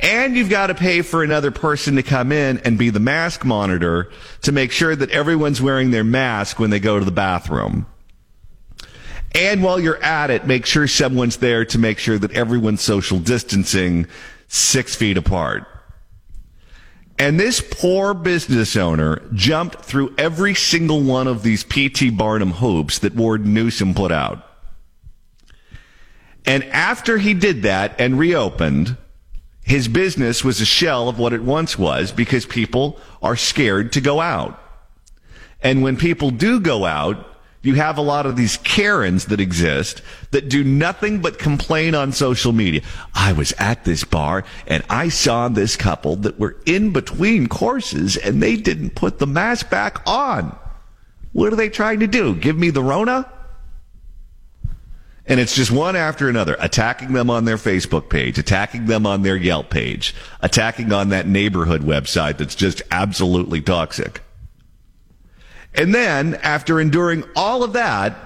And 0.01 0.37
you've 0.37 0.51
got 0.51 0.67
to 0.67 0.75
pay 0.75 1.03
for 1.03 1.23
another 1.23 1.53
person 1.53 1.95
to 1.95 2.03
come 2.03 2.33
in 2.33 2.59
and 2.59 2.77
be 2.77 2.91
the 2.91 3.01
mask 3.01 3.45
monitor 3.45 4.11
to 4.43 4.53
make 4.53 4.73
sure 4.73 4.95
that 4.95 5.11
everyone's 5.11 5.63
wearing 5.63 5.93
their 5.93 6.05
mask 6.05 6.59
when 6.59 6.71
they 6.71 6.81
go 6.81 6.99
to 6.99 7.05
the 7.05 7.13
bathroom. 7.13 7.87
And 9.35 9.63
while 9.63 9.81
you're 9.81 10.03
at 10.03 10.31
it, 10.31 10.47
make 10.47 10.67
sure 10.67 10.89
someone's 10.89 11.39
there 11.39 11.65
to 11.67 11.79
make 11.79 11.99
sure 11.99 12.19
that 12.19 12.33
everyone's 12.33 12.83
social 12.83 13.19
distancing 13.19 14.09
six 14.49 14.95
feet 14.95 15.17
apart. 15.17 15.67
And 17.19 17.39
this 17.39 17.61
poor 17.61 18.15
business 18.15 18.77
owner 18.77 19.23
jumped 19.33 19.83
through 19.83 20.15
every 20.19 20.55
single 20.55 21.03
one 21.03 21.29
of 21.29 21.43
these 21.43 21.63
P.T. 21.63 22.11
Barnum 22.11 22.53
hoops 22.53 22.99
that 23.01 23.15
Ward 23.15 23.47
Newsom 23.47 23.95
put 23.95 24.11
out. 24.11 24.45
And 26.45 26.65
after 26.65 27.19
he 27.19 27.35
did 27.35 27.63
that 27.63 28.01
and 28.01 28.19
reopened, 28.19 28.97
his 29.63 29.87
business 29.87 30.43
was 30.43 30.61
a 30.61 30.67
shell 30.67 31.09
of 31.09 31.19
what 31.19 31.33
it 31.33 31.43
once 31.43 31.79
was 31.79 32.11
because 32.11 32.45
people 32.45 32.99
are 33.23 33.37
scared 33.37 33.93
to 33.93 34.01
go 34.01 34.21
out. 34.21 34.59
And 35.63 35.83
when 35.83 35.97
people 35.97 36.31
do 36.31 36.59
go 36.59 36.85
out, 36.85 37.32
you 37.63 37.75
have 37.75 37.97
a 37.97 38.03
lot 38.03 38.27
of 38.27 38.37
these 38.37 38.57
Karens 38.59 39.27
that 39.27 39.41
exist 39.41 40.03
that 40.33 40.49
do 40.49 40.65
nothing 40.65 41.21
but 41.21 41.39
complain 41.39 41.95
on 41.95 42.13
social 42.13 42.53
media. 42.53 42.83
I 43.15 43.33
was 43.33 43.53
at 43.59 43.85
this 43.85 44.03
bar 44.03 44.45
and 44.67 44.83
I 44.91 45.09
saw 45.09 45.49
this 45.49 45.77
couple 45.77 46.17
that 46.17 46.41
were 46.41 46.57
in 46.67 46.93
between 46.93 47.47
courses 47.47 48.17
and 48.17 48.43
they 48.43 48.57
didn't 48.57 48.97
put 48.97 49.19
the 49.19 49.27
mask 49.27 49.71
back 49.71 50.03
on. 50.07 50.57
What 51.33 51.53
are 51.53 51.57
they 51.57 51.69
trying 51.69 52.01
to 52.01 52.09
do? 52.09 52.35
Give 52.35 52.59
me 52.59 52.71
the 52.71 52.83
Rona? 52.83 53.31
And 55.25 55.39
it's 55.39 55.55
just 55.55 55.71
one 55.71 55.95
after 55.95 56.29
another, 56.29 56.57
attacking 56.59 57.13
them 57.13 57.31
on 57.31 57.45
their 57.45 57.57
Facebook 57.57 58.11
page, 58.11 58.39
attacking 58.39 58.87
them 58.87 59.07
on 59.07 59.23
their 59.23 59.37
Yelp 59.37 59.71
page, 59.71 60.17
attacking 60.41 60.93
on 60.93 61.11
that 61.11 61.29
neighborhood 61.29 61.83
website 61.83 62.39
that's 62.39 62.57
just 62.57 62.83
absolutely 62.91 63.61
toxic. 63.61 64.21
And 65.75 65.95
then, 65.95 66.35
after 66.37 66.81
enduring 66.81 67.25
all 67.35 67.63
of 67.63 67.73
that, 67.73 68.17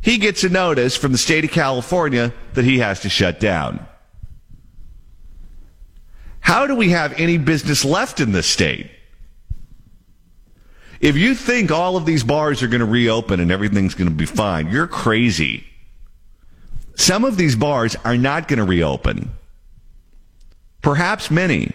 he 0.00 0.18
gets 0.18 0.42
a 0.44 0.48
notice 0.48 0.96
from 0.96 1.12
the 1.12 1.18
state 1.18 1.44
of 1.44 1.50
California 1.50 2.32
that 2.54 2.64
he 2.64 2.78
has 2.78 3.00
to 3.00 3.08
shut 3.08 3.38
down. 3.38 3.86
How 6.40 6.66
do 6.66 6.74
we 6.74 6.90
have 6.90 7.12
any 7.14 7.38
business 7.38 7.84
left 7.84 8.18
in 8.18 8.32
this 8.32 8.46
state? 8.46 8.90
If 11.00 11.16
you 11.16 11.34
think 11.34 11.70
all 11.70 11.96
of 11.96 12.06
these 12.06 12.24
bars 12.24 12.62
are 12.62 12.68
going 12.68 12.80
to 12.80 12.86
reopen 12.86 13.40
and 13.40 13.50
everything's 13.50 13.94
going 13.94 14.08
to 14.08 14.14
be 14.14 14.26
fine, 14.26 14.70
you're 14.70 14.86
crazy. 14.86 15.64
Some 16.94 17.24
of 17.24 17.36
these 17.36 17.56
bars 17.56 17.96
are 18.04 18.16
not 18.16 18.48
going 18.48 18.58
to 18.58 18.64
reopen. 18.64 19.30
Perhaps 20.80 21.30
many. 21.30 21.72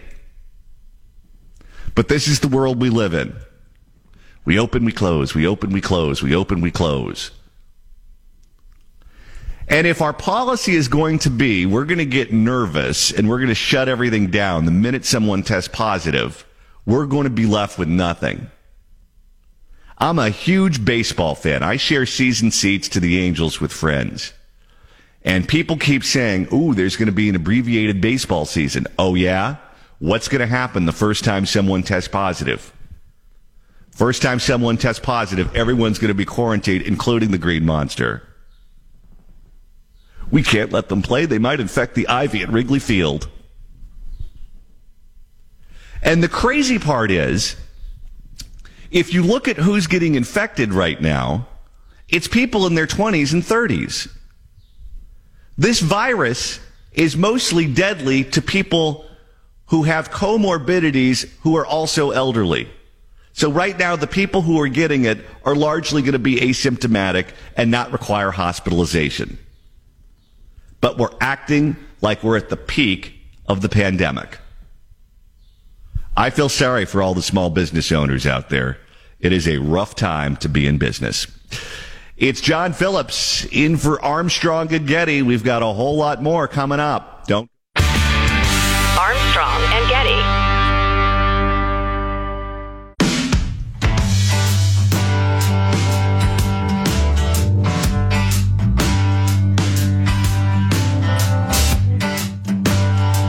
But 1.94 2.08
this 2.08 2.28
is 2.28 2.40
the 2.40 2.48
world 2.48 2.80
we 2.80 2.90
live 2.90 3.14
in. 3.14 3.34
We 4.48 4.58
open, 4.58 4.86
we 4.86 4.92
close, 4.92 5.34
we 5.34 5.46
open, 5.46 5.72
we 5.72 5.82
close, 5.82 6.22
we 6.22 6.34
open, 6.34 6.62
we 6.62 6.70
close. 6.70 7.32
And 9.68 9.86
if 9.86 10.00
our 10.00 10.14
policy 10.14 10.74
is 10.74 10.88
going 10.88 11.18
to 11.18 11.28
be, 11.28 11.66
we're 11.66 11.84
going 11.84 11.98
to 11.98 12.06
get 12.06 12.32
nervous 12.32 13.12
and 13.12 13.28
we're 13.28 13.36
going 13.36 13.50
to 13.50 13.54
shut 13.54 13.90
everything 13.90 14.30
down 14.30 14.64
the 14.64 14.70
minute 14.70 15.04
someone 15.04 15.42
tests 15.42 15.68
positive, 15.70 16.46
we're 16.86 17.04
going 17.04 17.24
to 17.24 17.30
be 17.30 17.44
left 17.44 17.78
with 17.78 17.88
nothing. 17.88 18.50
I'm 19.98 20.18
a 20.18 20.30
huge 20.30 20.82
baseball 20.82 21.34
fan. 21.34 21.62
I 21.62 21.76
share 21.76 22.06
season 22.06 22.50
seats 22.50 22.88
to 22.88 23.00
the 23.00 23.20
Angels 23.20 23.60
with 23.60 23.70
friends. 23.70 24.32
And 25.24 25.46
people 25.46 25.76
keep 25.76 26.02
saying, 26.02 26.48
ooh, 26.54 26.72
there's 26.72 26.96
going 26.96 27.04
to 27.04 27.12
be 27.12 27.28
an 27.28 27.36
abbreviated 27.36 28.00
baseball 28.00 28.46
season. 28.46 28.86
Oh, 28.98 29.14
yeah? 29.14 29.56
What's 29.98 30.28
going 30.28 30.40
to 30.40 30.46
happen 30.46 30.86
the 30.86 30.92
first 30.92 31.22
time 31.22 31.44
someone 31.44 31.82
tests 31.82 32.08
positive? 32.08 32.72
First 33.98 34.22
time 34.22 34.38
someone 34.38 34.76
tests 34.76 35.04
positive, 35.04 35.56
everyone's 35.56 35.98
going 35.98 36.10
to 36.10 36.14
be 36.14 36.24
quarantined, 36.24 36.82
including 36.82 37.32
the 37.32 37.36
green 37.36 37.66
monster. 37.66 38.22
We 40.30 40.44
can't 40.44 40.70
let 40.70 40.88
them 40.88 41.02
play. 41.02 41.26
They 41.26 41.40
might 41.40 41.58
infect 41.58 41.96
the 41.96 42.06
ivy 42.06 42.42
at 42.42 42.48
Wrigley 42.48 42.78
Field. 42.78 43.28
And 46.00 46.22
the 46.22 46.28
crazy 46.28 46.78
part 46.78 47.10
is, 47.10 47.56
if 48.92 49.12
you 49.12 49.24
look 49.24 49.48
at 49.48 49.56
who's 49.56 49.88
getting 49.88 50.14
infected 50.14 50.72
right 50.72 51.00
now, 51.00 51.48
it's 52.08 52.28
people 52.28 52.68
in 52.68 52.76
their 52.76 52.86
20s 52.86 53.32
and 53.32 53.42
30s. 53.42 54.08
This 55.56 55.80
virus 55.80 56.60
is 56.92 57.16
mostly 57.16 57.66
deadly 57.66 58.22
to 58.22 58.40
people 58.40 59.06
who 59.66 59.82
have 59.82 60.12
comorbidities 60.12 61.28
who 61.40 61.56
are 61.56 61.66
also 61.66 62.12
elderly. 62.12 62.70
So 63.38 63.48
right 63.52 63.78
now, 63.78 63.94
the 63.94 64.08
people 64.08 64.42
who 64.42 64.60
are 64.60 64.66
getting 64.66 65.04
it 65.04 65.24
are 65.44 65.54
largely 65.54 66.02
going 66.02 66.14
to 66.14 66.18
be 66.18 66.40
asymptomatic 66.40 67.28
and 67.56 67.70
not 67.70 67.92
require 67.92 68.32
hospitalization. 68.32 69.38
But 70.80 70.98
we're 70.98 71.14
acting 71.20 71.76
like 72.00 72.24
we're 72.24 72.36
at 72.36 72.48
the 72.48 72.56
peak 72.56 73.14
of 73.46 73.60
the 73.60 73.68
pandemic. 73.68 74.40
I 76.16 76.30
feel 76.30 76.48
sorry 76.48 76.84
for 76.84 77.00
all 77.00 77.14
the 77.14 77.22
small 77.22 77.48
business 77.48 77.92
owners 77.92 78.26
out 78.26 78.48
there. 78.48 78.78
It 79.20 79.32
is 79.32 79.46
a 79.46 79.58
rough 79.58 79.94
time 79.94 80.34
to 80.38 80.48
be 80.48 80.66
in 80.66 80.78
business. 80.78 81.28
It's 82.16 82.40
John 82.40 82.72
Phillips 82.72 83.46
in 83.52 83.76
for 83.76 84.04
Armstrong 84.04 84.74
and 84.74 84.84
Getty. 84.84 85.22
We've 85.22 85.44
got 85.44 85.62
a 85.62 85.66
whole 85.66 85.96
lot 85.96 86.20
more 86.20 86.48
coming 86.48 86.80
up. 86.80 87.28
Don't. 87.28 87.48
Armstrong 87.76 89.67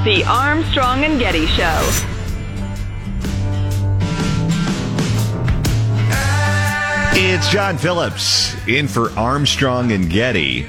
The 0.10 0.24
Armstrong 0.24 1.04
and 1.04 1.20
Getty 1.20 1.46
Show. 1.46 2.04
It's 7.14 7.48
John 7.50 7.78
Phillips 7.78 8.56
in 8.68 8.88
for 8.88 9.12
Armstrong 9.12 9.92
and 9.92 10.10
Getty. 10.10 10.66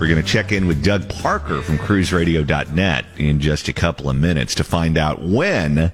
We're 0.00 0.08
going 0.08 0.20
to 0.20 0.24
check 0.24 0.50
in 0.50 0.66
with 0.66 0.82
Doug 0.82 1.08
Parker 1.08 1.62
from 1.62 1.78
cruiseradio.net 1.78 3.04
in 3.18 3.38
just 3.38 3.68
a 3.68 3.72
couple 3.72 4.10
of 4.10 4.16
minutes 4.16 4.56
to 4.56 4.64
find 4.64 4.98
out 4.98 5.22
when 5.22 5.92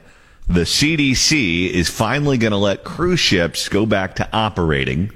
the 0.49 0.62
CDC 0.62 1.68
is 1.68 1.90
finally 1.90 2.38
going 2.38 2.52
to 2.52 2.56
let 2.56 2.85
cruise 2.85 3.20
ships 3.20 3.68
go 3.68 3.85
back 3.85 4.14
to 4.14 4.26
operating. 4.35 5.12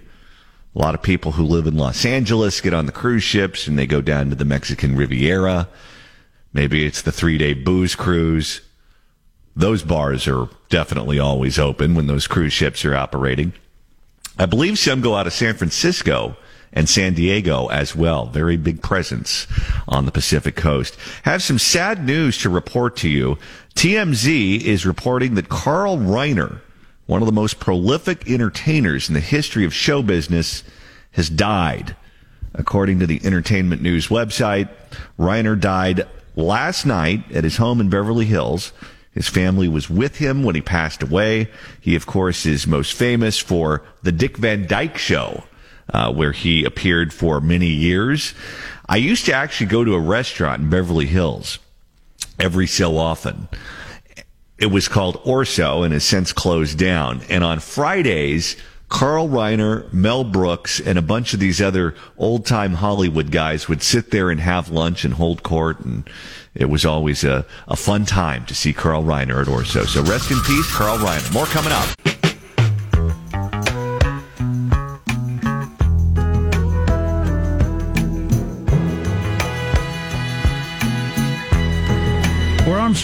A 0.76 0.78
lot 0.78 0.94
of 0.94 1.00
people 1.00 1.32
who 1.32 1.44
live 1.44 1.66
in 1.66 1.78
Los 1.78 2.04
Angeles 2.04 2.60
get 2.60 2.74
on 2.74 2.84
the 2.84 2.92
cruise 2.92 3.24
ships 3.24 3.66
and 3.66 3.78
they 3.78 3.86
go 3.86 4.02
down 4.02 4.28
to 4.28 4.36
the 4.36 4.44
Mexican 4.44 4.94
Riviera. 4.94 5.70
Maybe 6.54 6.86
it's 6.86 7.02
the 7.02 7.12
three 7.12 7.36
day 7.36 7.52
booze 7.52 7.94
cruise. 7.94 8.62
Those 9.56 9.82
bars 9.82 10.26
are 10.26 10.48
definitely 10.68 11.18
always 11.18 11.58
open 11.58 11.94
when 11.94 12.06
those 12.06 12.26
cruise 12.26 12.52
ships 12.52 12.84
are 12.84 12.94
operating. 12.94 13.52
I 14.38 14.46
believe 14.46 14.78
some 14.78 15.00
go 15.00 15.16
out 15.16 15.26
of 15.26 15.32
San 15.32 15.54
Francisco 15.54 16.36
and 16.72 16.88
San 16.88 17.14
Diego 17.14 17.66
as 17.68 17.94
well. 17.94 18.26
Very 18.26 18.56
big 18.56 18.82
presence 18.82 19.46
on 19.86 20.06
the 20.06 20.12
Pacific 20.12 20.56
coast. 20.56 20.96
Have 21.22 21.42
some 21.42 21.58
sad 21.58 22.04
news 22.04 22.38
to 22.38 22.50
report 22.50 22.96
to 22.98 23.08
you. 23.08 23.38
TMZ 23.76 24.60
is 24.60 24.86
reporting 24.86 25.34
that 25.34 25.48
Carl 25.48 25.98
Reiner, 25.98 26.60
one 27.06 27.22
of 27.22 27.26
the 27.26 27.32
most 27.32 27.60
prolific 27.60 28.28
entertainers 28.28 29.08
in 29.08 29.14
the 29.14 29.20
history 29.20 29.64
of 29.64 29.74
show 29.74 30.02
business, 30.02 30.64
has 31.12 31.30
died. 31.30 31.94
According 32.54 33.00
to 33.00 33.06
the 33.06 33.24
Entertainment 33.24 33.82
News 33.82 34.08
website, 34.08 34.68
Reiner 35.18 35.58
died 35.58 36.06
last 36.36 36.84
night 36.86 37.30
at 37.32 37.44
his 37.44 37.56
home 37.56 37.80
in 37.80 37.88
Beverly 37.88 38.26
Hills. 38.26 38.72
His 39.12 39.28
family 39.28 39.68
was 39.68 39.88
with 39.88 40.16
him 40.16 40.42
when 40.42 40.54
he 40.54 40.60
passed 40.60 41.02
away. 41.02 41.48
He, 41.80 41.94
of 41.94 42.06
course, 42.06 42.46
is 42.46 42.66
most 42.66 42.94
famous 42.94 43.38
for 43.38 43.82
the 44.02 44.10
Dick 44.10 44.36
Van 44.38 44.66
Dyke 44.66 44.98
Show, 44.98 45.44
uh, 45.92 46.12
where 46.12 46.32
he 46.32 46.64
appeared 46.64 47.12
for 47.12 47.40
many 47.40 47.68
years. 47.68 48.34
I 48.88 48.96
used 48.96 49.24
to 49.26 49.32
actually 49.32 49.68
go 49.68 49.84
to 49.84 49.94
a 49.94 50.00
restaurant 50.00 50.62
in 50.62 50.70
Beverly 50.70 51.06
Hills 51.06 51.58
every 52.38 52.66
so 52.66 52.98
often. 52.98 53.48
It 54.58 54.66
was 54.66 54.88
called 54.88 55.20
Orso 55.24 55.82
and 55.82 55.92
has 55.92 56.04
since 56.04 56.32
closed 56.32 56.78
down. 56.78 57.22
And 57.28 57.44
on 57.44 57.60
Fridays, 57.60 58.56
Carl 58.94 59.28
Reiner, 59.28 59.92
Mel 59.92 60.22
Brooks, 60.22 60.78
and 60.78 60.96
a 60.96 61.02
bunch 61.02 61.34
of 61.34 61.40
these 61.40 61.60
other 61.60 61.96
old 62.16 62.46
time 62.46 62.74
Hollywood 62.74 63.32
guys 63.32 63.68
would 63.68 63.82
sit 63.82 64.12
there 64.12 64.30
and 64.30 64.38
have 64.38 64.70
lunch 64.70 65.04
and 65.04 65.14
hold 65.14 65.42
court. 65.42 65.80
And 65.80 66.08
it 66.54 66.66
was 66.66 66.84
always 66.84 67.24
a, 67.24 67.44
a 67.66 67.74
fun 67.74 68.04
time 68.04 68.46
to 68.46 68.54
see 68.54 68.72
Carl 68.72 69.02
Reiner 69.02 69.42
at 69.42 69.48
Orso. 69.48 69.82
So 69.84 70.00
rest 70.04 70.30
in 70.30 70.38
peace, 70.42 70.72
Carl 70.72 70.98
Reiner. 70.98 71.34
More 71.34 71.46
coming 71.46 71.72
up. 71.72 72.13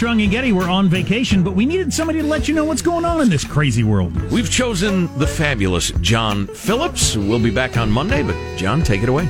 Armstrong 0.01 0.23
and 0.23 0.31
Getty. 0.31 0.53
We're 0.53 0.71
on 0.71 0.89
vacation, 0.89 1.43
but 1.43 1.51
we 1.51 1.67
needed 1.67 1.93
somebody 1.93 2.23
to 2.23 2.27
let 2.27 2.49
you 2.49 2.55
know 2.55 2.65
what's 2.65 2.81
going 2.81 3.05
on 3.05 3.21
in 3.21 3.29
this 3.29 3.45
crazy 3.45 3.85
world. 3.85 4.17
We've 4.31 4.51
chosen 4.51 5.15
the 5.19 5.27
fabulous 5.27 5.91
John 6.01 6.47
Phillips. 6.47 7.19
We'll 7.19 7.39
be 7.39 7.51
back 7.51 7.77
on 7.77 7.91
Monday, 7.91 8.23
but 8.23 8.35
John, 8.57 8.83
take 8.83 9.03
it 9.03 9.11
away. 9.11 9.29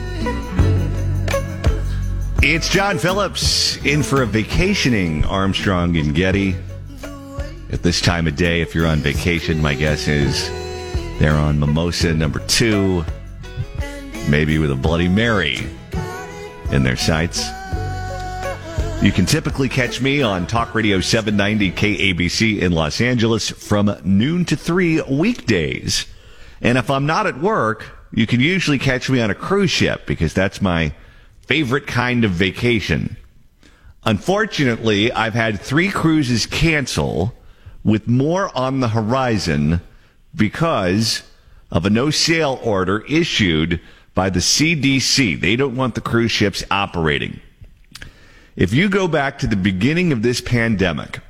It's 2.41 2.69
John 2.69 2.99
Phillips 2.99 3.85
in 3.85 4.05
for 4.05 4.23
a 4.23 4.27
vacationing 4.27 5.25
Armstrong 5.25 5.97
and 5.97 6.15
Getty. 6.15 6.55
At 7.73 7.83
this 7.83 8.01
time 8.01 8.29
of 8.29 8.37
day, 8.37 8.61
if 8.61 8.73
you're 8.73 8.87
on 8.87 9.01
vacation, 9.01 9.61
my 9.61 9.75
guess 9.75 10.07
is 10.07 10.49
they're 11.19 11.35
on 11.35 11.59
Mimosa 11.59 12.15
number 12.15 12.39
two, 12.47 13.05
maybe 14.29 14.59
with 14.59 14.71
a 14.71 14.77
Bloody 14.77 15.09
Mary 15.09 15.67
in 16.71 16.85
their 16.85 16.97
sights. 16.97 17.45
You 19.03 19.13
can 19.13 19.25
typically 19.25 19.71
catch 19.71 20.03
me 20.03 20.21
on 20.21 20.47
Talk 20.47 20.75
Radio 20.75 21.01
790 21.01 21.73
KABC 21.73 22.61
in 22.61 22.73
Los 22.73 23.01
Angeles 23.01 23.49
from 23.49 23.97
noon 24.05 24.45
to 24.45 24.57
3 24.57 25.01
weekdays. 25.09 26.05
And 26.61 26.77
if 26.77 26.91
I'm 26.91 27.07
not 27.07 27.27
at 27.27 27.41
work, 27.41 27.87
you 28.13 28.27
can 28.27 28.41
usually 28.41 28.79
catch 28.79 29.09
me 29.09 29.23
on 29.23 29.31
a 29.31 29.35
cruise 29.35 29.71
ship 29.71 30.05
because 30.05 30.35
that's 30.35 30.61
my 30.61 30.93
favorite 31.47 31.87
kind 31.87 32.27
of 32.27 32.33
vacation. 32.33 33.17
Unfortunately, 34.05 35.11
I've 35.11 35.33
had 35.33 35.59
three 35.59 35.91
cruises 35.91 36.45
cancel 36.45 37.33
with 37.83 38.07
more 38.07 38.55
on 38.55 38.81
the 38.81 38.89
horizon 38.89 39.81
because 40.35 41.23
of 41.71 41.87
a 41.87 41.91
no 41.91 42.11
sail 42.11 42.61
order 42.63 43.03
issued 43.09 43.81
by 44.15 44.29
the 44.29 44.41
CDC. 44.41 45.41
They 45.41 45.57
don't 45.57 45.75
want 45.75 45.95
the 45.95 46.03
cruise 46.03 46.33
ships 46.33 46.63
operating. 46.71 47.41
If 48.57 48.73
you 48.73 48.89
go 48.89 49.07
back 49.07 49.39
to 49.39 49.47
the 49.47 49.57
beginning 49.57 50.13
of 50.13 50.23
this 50.23 50.41
pandemic 50.41 51.21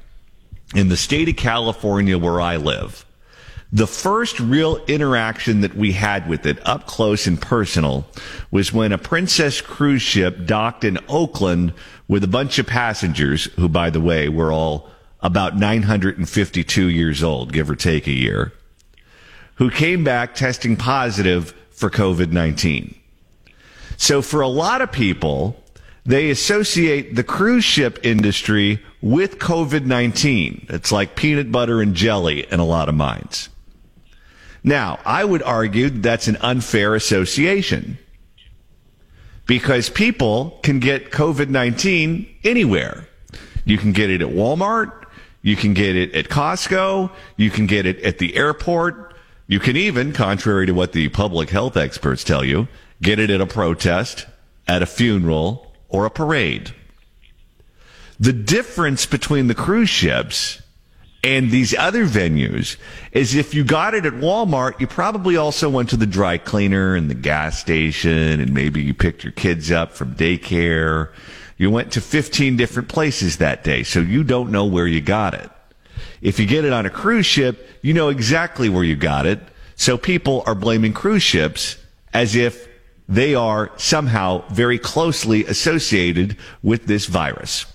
in 0.74 0.88
the 0.88 0.96
state 0.96 1.28
of 1.28 1.36
California 1.36 2.18
where 2.18 2.40
I 2.40 2.56
live, 2.56 3.04
the 3.72 3.86
first 3.86 4.40
real 4.40 4.82
interaction 4.86 5.60
that 5.60 5.76
we 5.76 5.92
had 5.92 6.28
with 6.28 6.44
it 6.46 6.58
up 6.66 6.86
close 6.86 7.26
and 7.26 7.40
personal 7.40 8.06
was 8.50 8.72
when 8.72 8.90
a 8.90 8.98
Princess 8.98 9.60
cruise 9.60 10.02
ship 10.02 10.46
docked 10.46 10.82
in 10.82 10.98
Oakland 11.08 11.74
with 12.08 12.24
a 12.24 12.28
bunch 12.28 12.58
of 12.58 12.66
passengers 12.66 13.44
who, 13.56 13.68
by 13.68 13.90
the 13.90 14.00
way, 14.00 14.28
were 14.28 14.50
all 14.50 14.88
about 15.20 15.56
952 15.56 16.88
years 16.88 17.22
old, 17.22 17.52
give 17.52 17.70
or 17.70 17.76
take 17.76 18.06
a 18.08 18.12
year, 18.12 18.52
who 19.56 19.70
came 19.70 20.02
back 20.02 20.34
testing 20.34 20.74
positive 20.74 21.54
for 21.70 21.90
COVID-19. 21.90 22.96
So 23.98 24.22
for 24.22 24.40
a 24.40 24.48
lot 24.48 24.80
of 24.80 24.90
people, 24.90 25.59
they 26.04 26.30
associate 26.30 27.14
the 27.14 27.24
cruise 27.24 27.64
ship 27.64 27.98
industry 28.02 28.82
with 29.02 29.38
COVID 29.38 29.84
19. 29.84 30.66
It's 30.70 30.92
like 30.92 31.16
peanut 31.16 31.52
butter 31.52 31.80
and 31.80 31.94
jelly 31.94 32.46
in 32.50 32.60
a 32.60 32.64
lot 32.64 32.88
of 32.88 32.94
minds. 32.94 33.48
Now, 34.62 34.98
I 35.04 35.24
would 35.24 35.42
argue 35.42 35.88
that's 35.88 36.28
an 36.28 36.36
unfair 36.40 36.94
association 36.94 37.98
because 39.46 39.88
people 39.88 40.58
can 40.62 40.80
get 40.80 41.10
COVID 41.10 41.48
19 41.48 42.26
anywhere. 42.44 43.06
You 43.64 43.78
can 43.78 43.92
get 43.92 44.10
it 44.10 44.22
at 44.22 44.28
Walmart. 44.28 44.92
You 45.42 45.56
can 45.56 45.74
get 45.74 45.96
it 45.96 46.14
at 46.14 46.26
Costco. 46.26 47.10
You 47.36 47.50
can 47.50 47.66
get 47.66 47.86
it 47.86 48.02
at 48.02 48.18
the 48.18 48.36
airport. 48.36 49.14
You 49.46 49.58
can 49.58 49.76
even, 49.76 50.12
contrary 50.12 50.66
to 50.66 50.72
what 50.72 50.92
the 50.92 51.08
public 51.08 51.50
health 51.50 51.76
experts 51.76 52.22
tell 52.22 52.44
you, 52.44 52.68
get 53.02 53.18
it 53.18 53.30
at 53.30 53.40
a 53.40 53.46
protest, 53.46 54.26
at 54.68 54.82
a 54.82 54.86
funeral, 54.86 55.69
or 55.90 56.06
a 56.06 56.10
parade. 56.10 56.72
The 58.18 58.32
difference 58.32 59.06
between 59.06 59.46
the 59.46 59.54
cruise 59.54 59.90
ships 59.90 60.62
and 61.22 61.50
these 61.50 61.74
other 61.74 62.06
venues 62.06 62.76
is 63.12 63.34
if 63.34 63.54
you 63.54 63.64
got 63.64 63.94
it 63.94 64.06
at 64.06 64.14
Walmart, 64.14 64.80
you 64.80 64.86
probably 64.86 65.36
also 65.36 65.68
went 65.68 65.90
to 65.90 65.96
the 65.96 66.06
dry 66.06 66.38
cleaner 66.38 66.94
and 66.94 67.10
the 67.10 67.14
gas 67.14 67.58
station, 67.58 68.40
and 68.40 68.54
maybe 68.54 68.82
you 68.82 68.94
picked 68.94 69.24
your 69.24 69.32
kids 69.32 69.70
up 69.70 69.92
from 69.92 70.14
daycare. 70.14 71.10
You 71.58 71.70
went 71.70 71.92
to 71.92 72.00
15 72.00 72.56
different 72.56 72.88
places 72.88 73.36
that 73.36 73.64
day, 73.64 73.82
so 73.82 74.00
you 74.00 74.24
don't 74.24 74.50
know 74.50 74.64
where 74.64 74.86
you 74.86 75.02
got 75.02 75.34
it. 75.34 75.50
If 76.22 76.38
you 76.40 76.46
get 76.46 76.64
it 76.64 76.72
on 76.72 76.86
a 76.86 76.90
cruise 76.90 77.26
ship, 77.26 77.68
you 77.82 77.92
know 77.92 78.08
exactly 78.08 78.68
where 78.68 78.84
you 78.84 78.96
got 78.96 79.26
it. 79.26 79.40
So 79.76 79.98
people 79.98 80.42
are 80.46 80.54
blaming 80.54 80.92
cruise 80.92 81.22
ships 81.22 81.76
as 82.12 82.34
if 82.34 82.68
they 83.10 83.34
are 83.34 83.72
somehow 83.76 84.46
very 84.50 84.78
closely 84.78 85.44
associated 85.44 86.36
with 86.62 86.86
this 86.86 87.06
virus. 87.06 87.66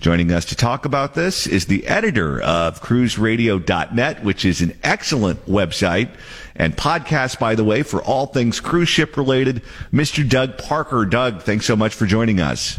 Joining 0.00 0.30
us 0.30 0.44
to 0.44 0.54
talk 0.54 0.84
about 0.84 1.14
this 1.14 1.46
is 1.46 1.66
the 1.66 1.86
editor 1.86 2.40
of 2.42 2.82
cruiseradio.net, 2.82 4.22
which 4.22 4.44
is 4.44 4.60
an 4.60 4.78
excellent 4.84 5.44
website 5.46 6.10
and 6.54 6.76
podcast, 6.76 7.38
by 7.38 7.54
the 7.54 7.64
way, 7.64 7.82
for 7.82 8.02
all 8.02 8.26
things 8.26 8.60
cruise 8.60 8.90
ship 8.90 9.16
related, 9.16 9.62
Mr. 9.90 10.28
Doug 10.28 10.58
Parker. 10.58 11.06
Doug, 11.06 11.40
thanks 11.40 11.64
so 11.64 11.74
much 11.74 11.94
for 11.94 12.04
joining 12.04 12.38
us. 12.38 12.78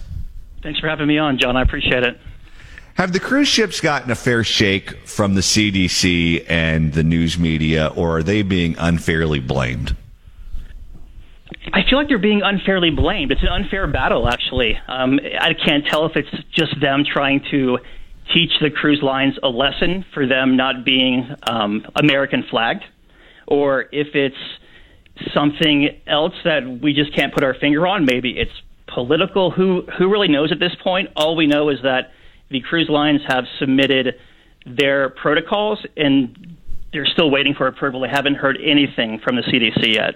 Thanks 0.61 0.79
for 0.79 0.87
having 0.87 1.07
me 1.07 1.17
on, 1.17 1.39
John. 1.39 1.57
I 1.57 1.63
appreciate 1.63 2.03
it. 2.03 2.19
Have 2.93 3.11
the 3.11 3.19
cruise 3.19 3.47
ships 3.47 3.81
gotten 3.81 4.11
a 4.11 4.15
fair 4.15 4.43
shake 4.43 5.07
from 5.07 5.33
the 5.33 5.41
CDC 5.41 6.45
and 6.47 6.93
the 6.93 7.03
news 7.03 7.39
media, 7.39 7.87
or 7.87 8.17
are 8.19 8.23
they 8.23 8.43
being 8.43 8.75
unfairly 8.77 9.39
blamed? 9.39 9.95
I 11.73 11.81
feel 11.89 11.99
like 11.99 12.07
they're 12.07 12.17
being 12.17 12.41
unfairly 12.43 12.89
blamed. 12.91 13.31
It's 13.31 13.41
an 13.41 13.49
unfair 13.49 13.87
battle, 13.87 14.27
actually. 14.27 14.77
Um, 14.87 15.19
I 15.39 15.53
can't 15.53 15.85
tell 15.85 16.05
if 16.05 16.15
it's 16.15 16.29
just 16.53 16.79
them 16.79 17.03
trying 17.11 17.41
to 17.51 17.79
teach 18.33 18.51
the 18.61 18.69
cruise 18.69 19.01
lines 19.01 19.35
a 19.43 19.49
lesson 19.49 20.05
for 20.13 20.27
them 20.27 20.55
not 20.55 20.85
being 20.85 21.27
um, 21.47 21.85
American 21.95 22.43
flagged, 22.49 22.83
or 23.47 23.85
if 23.91 24.15
it's 24.15 24.35
something 25.33 25.89
else 26.07 26.33
that 26.43 26.79
we 26.81 26.93
just 26.93 27.15
can't 27.15 27.33
put 27.33 27.43
our 27.43 27.53
finger 27.53 27.85
on. 27.85 28.05
Maybe 28.05 28.31
it's 28.31 28.51
political. 28.87 29.51
Who 29.51 29.83
who 29.97 30.11
really 30.11 30.27
knows 30.27 30.51
at 30.51 30.59
this 30.59 30.75
point? 30.83 31.09
All 31.15 31.35
we 31.35 31.47
know 31.47 31.69
is 31.69 31.79
that 31.83 32.11
the 32.49 32.61
cruise 32.61 32.89
lines 32.89 33.21
have 33.27 33.45
submitted 33.59 34.15
their 34.65 35.09
protocols 35.09 35.79
and 35.97 36.57
they're 36.91 37.05
still 37.05 37.31
waiting 37.31 37.53
for 37.55 37.67
approval. 37.67 38.01
They 38.01 38.09
haven't 38.09 38.35
heard 38.35 38.57
anything 38.63 39.19
from 39.23 39.35
the 39.35 39.41
CDC 39.41 39.95
yet. 39.95 40.15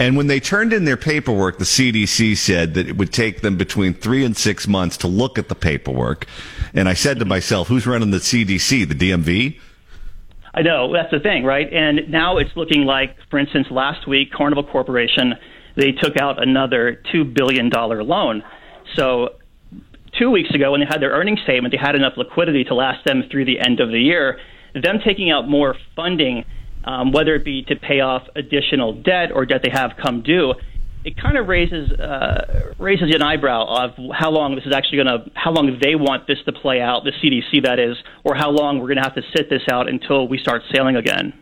And 0.00 0.16
when 0.16 0.28
they 0.28 0.40
turned 0.40 0.72
in 0.72 0.86
their 0.86 0.96
paperwork, 0.96 1.58
the 1.58 1.66
CDC 1.66 2.34
said 2.34 2.72
that 2.72 2.88
it 2.88 2.96
would 2.96 3.12
take 3.12 3.42
them 3.42 3.58
between 3.58 3.92
three 3.92 4.24
and 4.24 4.34
six 4.34 4.66
months 4.66 4.96
to 4.96 5.06
look 5.06 5.38
at 5.38 5.50
the 5.50 5.54
paperwork. 5.54 6.24
And 6.72 6.88
I 6.88 6.94
said 6.94 7.18
to 7.18 7.26
myself, 7.26 7.68
who's 7.68 7.86
running 7.86 8.10
the 8.10 8.16
CDC? 8.16 8.88
The 8.88 8.94
DMV? 8.94 9.60
I 10.54 10.62
know, 10.62 10.90
that's 10.90 11.10
the 11.10 11.20
thing, 11.20 11.44
right? 11.44 11.70
And 11.70 12.10
now 12.10 12.38
it's 12.38 12.56
looking 12.56 12.86
like, 12.86 13.14
for 13.28 13.38
instance, 13.38 13.66
last 13.70 14.08
week, 14.08 14.32
Carnival 14.32 14.64
Corporation, 14.64 15.34
they 15.76 15.92
took 15.92 16.16
out 16.16 16.42
another 16.42 17.02
$2 17.12 17.34
billion 17.34 17.68
loan. 17.68 18.42
So 18.96 19.36
two 20.18 20.30
weeks 20.30 20.48
ago, 20.54 20.70
when 20.70 20.80
they 20.80 20.86
had 20.86 21.02
their 21.02 21.12
earnings 21.12 21.40
statement, 21.42 21.72
they 21.72 21.78
had 21.78 21.94
enough 21.94 22.14
liquidity 22.16 22.64
to 22.64 22.74
last 22.74 23.04
them 23.04 23.24
through 23.30 23.44
the 23.44 23.60
end 23.60 23.80
of 23.80 23.90
the 23.90 24.00
year. 24.00 24.40
Them 24.72 24.98
taking 25.04 25.30
out 25.30 25.46
more 25.46 25.76
funding 25.94 26.46
um, 26.84 27.12
whether 27.12 27.34
it 27.34 27.44
be 27.44 27.62
to 27.64 27.76
pay 27.76 28.00
off 28.00 28.22
additional 28.34 28.94
debt 28.94 29.30
or 29.32 29.46
debt 29.46 29.62
they 29.62 29.70
have 29.70 29.92
come 30.00 30.22
due, 30.22 30.54
it 31.04 31.16
kind 31.16 31.38
of 31.38 31.48
raises 31.48 31.90
uh, 31.92 32.72
raises 32.78 33.14
an 33.14 33.22
eyebrow 33.22 33.64
of 33.64 33.90
how 34.12 34.30
long 34.30 34.54
this 34.54 34.66
is 34.66 34.74
actually 34.74 35.02
going 35.02 35.24
to, 35.24 35.30
how 35.34 35.50
long 35.50 35.78
they 35.80 35.94
want 35.94 36.26
this 36.26 36.38
to 36.44 36.52
play 36.52 36.80
out, 36.80 37.04
the 37.04 37.12
CDC 37.12 37.64
that 37.64 37.78
is, 37.78 37.96
or 38.24 38.34
how 38.34 38.50
long 38.50 38.78
we're 38.78 38.86
going 38.86 38.98
to 38.98 39.02
have 39.02 39.14
to 39.14 39.22
sit 39.34 39.48
this 39.48 39.62
out 39.70 39.88
until 39.88 40.28
we 40.28 40.38
start 40.38 40.62
sailing 40.72 40.96
again. 40.96 41.32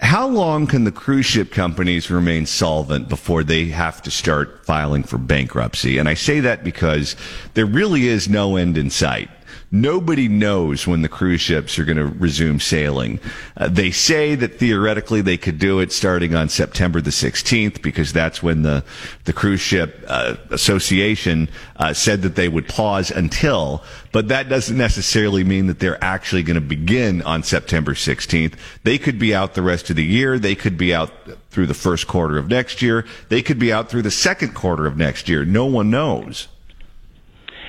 How 0.00 0.26
long 0.26 0.66
can 0.66 0.84
the 0.84 0.92
cruise 0.92 1.24
ship 1.24 1.52
companies 1.52 2.10
remain 2.10 2.46
solvent 2.46 3.08
before 3.08 3.44
they 3.44 3.66
have 3.66 4.02
to 4.02 4.10
start 4.10 4.66
filing 4.66 5.02
for 5.02 5.18
bankruptcy? 5.18 5.98
And 5.98 6.08
I 6.08 6.14
say 6.14 6.40
that 6.40 6.64
because 6.64 7.16
there 7.54 7.66
really 7.66 8.08
is 8.08 8.28
no 8.28 8.56
end 8.56 8.76
in 8.76 8.90
sight. 8.90 9.30
Nobody 9.74 10.28
knows 10.28 10.86
when 10.86 11.02
the 11.02 11.08
cruise 11.08 11.40
ships 11.40 11.80
are 11.80 11.84
going 11.84 11.96
to 11.96 12.06
resume 12.06 12.60
sailing. 12.60 13.18
Uh, 13.56 13.66
they 13.66 13.90
say 13.90 14.36
that 14.36 14.60
theoretically 14.60 15.20
they 15.20 15.36
could 15.36 15.58
do 15.58 15.80
it 15.80 15.90
starting 15.90 16.32
on 16.32 16.48
September 16.48 17.00
the 17.00 17.10
16th 17.10 17.82
because 17.82 18.12
that's 18.12 18.40
when 18.40 18.62
the, 18.62 18.84
the 19.24 19.32
cruise 19.32 19.60
ship 19.60 20.04
uh, 20.06 20.36
association 20.50 21.48
uh, 21.74 21.92
said 21.92 22.22
that 22.22 22.36
they 22.36 22.48
would 22.48 22.68
pause 22.68 23.10
until, 23.10 23.82
but 24.12 24.28
that 24.28 24.48
doesn't 24.48 24.76
necessarily 24.78 25.42
mean 25.42 25.66
that 25.66 25.80
they're 25.80 26.02
actually 26.04 26.44
going 26.44 26.54
to 26.54 26.60
begin 26.60 27.20
on 27.22 27.42
September 27.42 27.94
16th. 27.94 28.54
They 28.84 28.96
could 28.96 29.18
be 29.18 29.34
out 29.34 29.54
the 29.54 29.62
rest 29.62 29.90
of 29.90 29.96
the 29.96 30.04
year. 30.04 30.38
They 30.38 30.54
could 30.54 30.78
be 30.78 30.94
out 30.94 31.10
through 31.50 31.66
the 31.66 31.74
first 31.74 32.06
quarter 32.06 32.38
of 32.38 32.46
next 32.46 32.80
year. 32.80 33.04
They 33.28 33.42
could 33.42 33.58
be 33.58 33.72
out 33.72 33.90
through 33.90 34.02
the 34.02 34.12
second 34.12 34.54
quarter 34.54 34.86
of 34.86 34.96
next 34.96 35.28
year. 35.28 35.44
No 35.44 35.66
one 35.66 35.90
knows. 35.90 36.46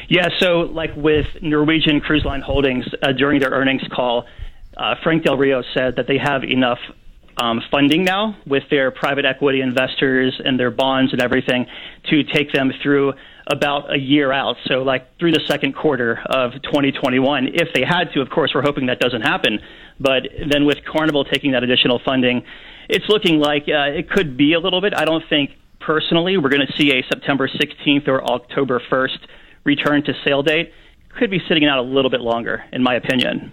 Yeah, 0.07 0.29
so 0.39 0.61
like 0.61 0.91
with 0.95 1.25
Norwegian 1.41 1.99
Cruise 1.99 2.25
Line 2.25 2.41
Holdings 2.41 2.85
uh, 3.01 3.11
during 3.11 3.39
their 3.39 3.49
earnings 3.49 3.81
call, 3.91 4.25
uh, 4.77 4.95
Frank 5.03 5.23
Del 5.23 5.37
Rio 5.37 5.63
said 5.73 5.95
that 5.95 6.07
they 6.07 6.17
have 6.17 6.43
enough 6.43 6.79
um, 7.37 7.61
funding 7.71 8.03
now 8.03 8.37
with 8.45 8.63
their 8.69 8.91
private 8.91 9.25
equity 9.25 9.61
investors 9.61 10.39
and 10.43 10.59
their 10.59 10.71
bonds 10.71 11.11
and 11.11 11.21
everything 11.21 11.65
to 12.09 12.23
take 12.23 12.53
them 12.53 12.71
through 12.81 13.13
about 13.47 13.93
a 13.93 13.97
year 13.97 14.31
out. 14.31 14.55
So, 14.65 14.83
like 14.83 15.17
through 15.19 15.31
the 15.31 15.41
second 15.47 15.75
quarter 15.75 16.19
of 16.25 16.53
2021, 16.63 17.49
if 17.53 17.73
they 17.73 17.83
had 17.83 18.11
to. 18.13 18.21
Of 18.21 18.29
course, 18.29 18.51
we're 18.55 18.63
hoping 18.63 18.87
that 18.87 18.99
doesn't 18.99 19.21
happen. 19.21 19.59
But 19.99 20.23
then 20.49 20.65
with 20.65 20.77
Carnival 20.85 21.25
taking 21.25 21.51
that 21.51 21.63
additional 21.63 21.99
funding, 22.03 22.43
it's 22.89 23.05
looking 23.09 23.39
like 23.39 23.63
uh, 23.63 23.91
it 23.91 24.09
could 24.09 24.37
be 24.37 24.53
a 24.53 24.59
little 24.59 24.81
bit. 24.81 24.93
I 24.95 25.05
don't 25.05 25.23
think 25.29 25.51
personally 25.79 26.37
we're 26.37 26.49
going 26.49 26.65
to 26.65 26.73
see 26.77 26.91
a 26.91 27.03
September 27.07 27.47
16th 27.47 28.07
or 28.07 28.23
October 28.23 28.81
1st 28.91 29.17
return 29.65 30.03
to 30.03 30.13
sail 30.23 30.43
date 30.43 30.71
could 31.17 31.29
be 31.29 31.41
sitting 31.47 31.65
out 31.65 31.79
a 31.79 31.81
little 31.81 32.11
bit 32.11 32.21
longer, 32.21 32.63
in 32.71 32.83
my 32.83 32.95
opinion. 32.95 33.51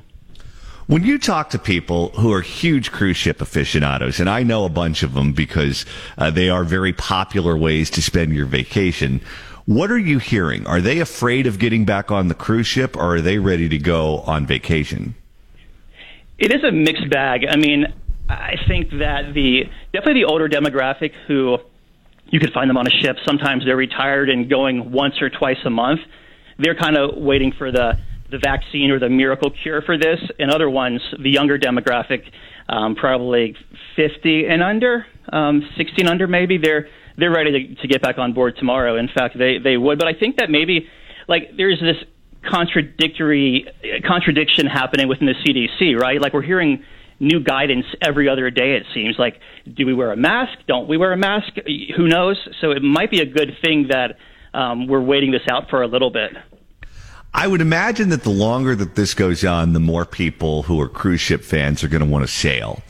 When 0.87 1.05
you 1.05 1.19
talk 1.19 1.51
to 1.51 1.59
people 1.59 2.11
who 2.11 2.33
are 2.33 2.41
huge 2.41 2.91
cruise 2.91 3.17
ship 3.17 3.41
aficionados, 3.41 4.21
and 4.21 4.29
I 4.29 4.43
know 4.43 4.65
a 4.65 4.69
bunch 4.69 5.03
of 5.03 5.15
them 5.15 5.33
because 5.33 5.87
uh, 6.19 6.31
they 6.31 6.51
are 6.51 6.65
very 6.65 6.93
popular 6.93 7.57
ways 7.57 7.89
to 7.91 8.03
spend 8.03 8.35
your 8.35 8.47
vacation, 8.47 9.21
what 9.65 9.93
are 9.93 9.99
you 9.99 10.19
hearing? 10.19 10.67
Are 10.67 10.81
they 10.81 10.99
afraid 10.99 11.47
of 11.47 11.59
getting 11.59 11.85
back 11.85 12.11
on 12.11 12.29
the 12.29 12.35
cruise 12.35 12.67
ship 12.67 12.97
or 12.97 13.17
are 13.17 13.21
they 13.21 13.39
ready 13.39 13.69
to 13.69 13.79
go 13.79 14.19
on 14.21 14.45
vacation? 14.45 15.15
It 16.39 16.53
is 16.53 16.65
a 16.65 16.73
mixed 16.73 17.09
bag. 17.09 17.47
I 17.49 17.57
mean, 17.57 17.87
I 18.29 18.57
think 18.67 18.91
that 18.99 19.35
the 19.35 19.65
definitely 19.93 20.23
the 20.23 20.29
older 20.29 20.49
demographic 20.49 21.13
who 21.29 21.59
you 22.33 22.41
could 22.41 22.53
find 22.53 22.69
them 22.69 22.79
on 22.79 22.87
a 22.89 22.91
ship. 22.91 23.17
Sometimes 23.25 23.65
they're 23.65 23.77
retired 23.77 24.29
and 24.31 24.51
going 24.51 24.91
once 24.91 25.15
or 25.21 25.31
twice 25.31 25.59
a 25.65 25.71
month. 25.71 26.01
They're 26.59 26.75
kind 26.75 26.97
of 26.97 27.17
waiting 27.17 27.53
for 27.57 27.71
the 27.71 27.93
the 28.31 28.39
vaccine 28.39 28.91
or 28.91 28.99
the 28.99 29.11
miracle 29.11 29.51
cure 29.63 29.83
for 29.83 29.99
this. 29.99 30.19
And 30.39 30.51
other 30.51 30.71
ones, 30.71 31.03
the 31.23 31.29
younger 31.29 31.59
demographic, 31.59 32.23
um, 32.67 32.95
probably 32.95 33.55
50 33.95 34.47
and 34.47 34.63
under, 34.63 35.05
um, 35.31 35.69
60 35.77 36.01
and 36.01 36.09
under, 36.09 36.27
maybe 36.27 36.57
they're 36.57 36.89
they're 37.19 37.31
ready 37.31 37.75
to, 37.75 37.83
to 37.83 37.89
get 37.89 38.01
back 38.01 38.17
on 38.17 38.33
board 38.33 38.57
tomorrow. 38.57 38.97
In 38.97 39.09
fact, 39.15 39.37
they 39.39 39.59
they 39.59 39.77
would. 39.77 39.99
But 39.99 40.09
I 40.09 40.15
think 40.15 40.37
that 40.39 40.51
maybe 40.51 40.89
like 41.29 41.51
there's 41.57 41.79
this 41.81 42.03
contradictory 42.51 43.67
contradiction 44.07 44.67
happening 44.67 45.07
within 45.09 45.27
the 45.27 45.35
CDC, 45.35 46.01
right? 46.01 46.21
Like 46.21 46.33
we're 46.33 46.43
hearing 46.43 46.83
new 47.23 47.41
guidance 47.41 47.87
every 48.03 48.29
other 48.29 48.51
day, 48.51 48.75
it 48.75 48.85
seems. 48.93 49.19
Like, 49.19 49.41
do 49.73 49.87
we 49.87 49.95
wear 49.95 50.13
a 50.13 50.17
mask? 50.17 50.59
Don't 50.67 50.89
we 50.89 50.97
wear 50.97 51.13
a 51.13 51.17
mask? 51.17 51.53
Who 51.97 52.09
knows? 52.09 52.37
So 52.61 52.73
it 52.73 52.83
might 52.83 53.11
be 53.11 53.21
a 53.21 53.27
good 53.27 53.57
thing 53.63 53.89
that 53.89 54.19
um, 54.53 54.87
we're 54.87 55.01
waiting 55.01 55.31
this 55.31 55.43
out 55.51 55.71
for 55.71 55.83
a 55.83 55.87
little 55.87 56.11
bit. 56.11 56.33
I 57.33 57.47
would 57.47 57.63
imagine 57.63 58.11
that 58.11 58.25
the 58.25 58.31
longer 58.31 58.75
that 58.75 58.95
this 58.95 59.15
goes 59.15 59.43
on, 59.43 59.73
the 59.73 59.81
more 59.81 60.05
people 60.05 60.65
who 60.65 60.79
are 60.81 60.89
cruise 60.89 61.21
ship 61.21 61.43
fans 61.43 61.83
are 61.83 61.89
going 61.89 62.03
to 62.03 62.09
want 62.09 62.27
to 62.27 62.31
sail. 62.31 62.83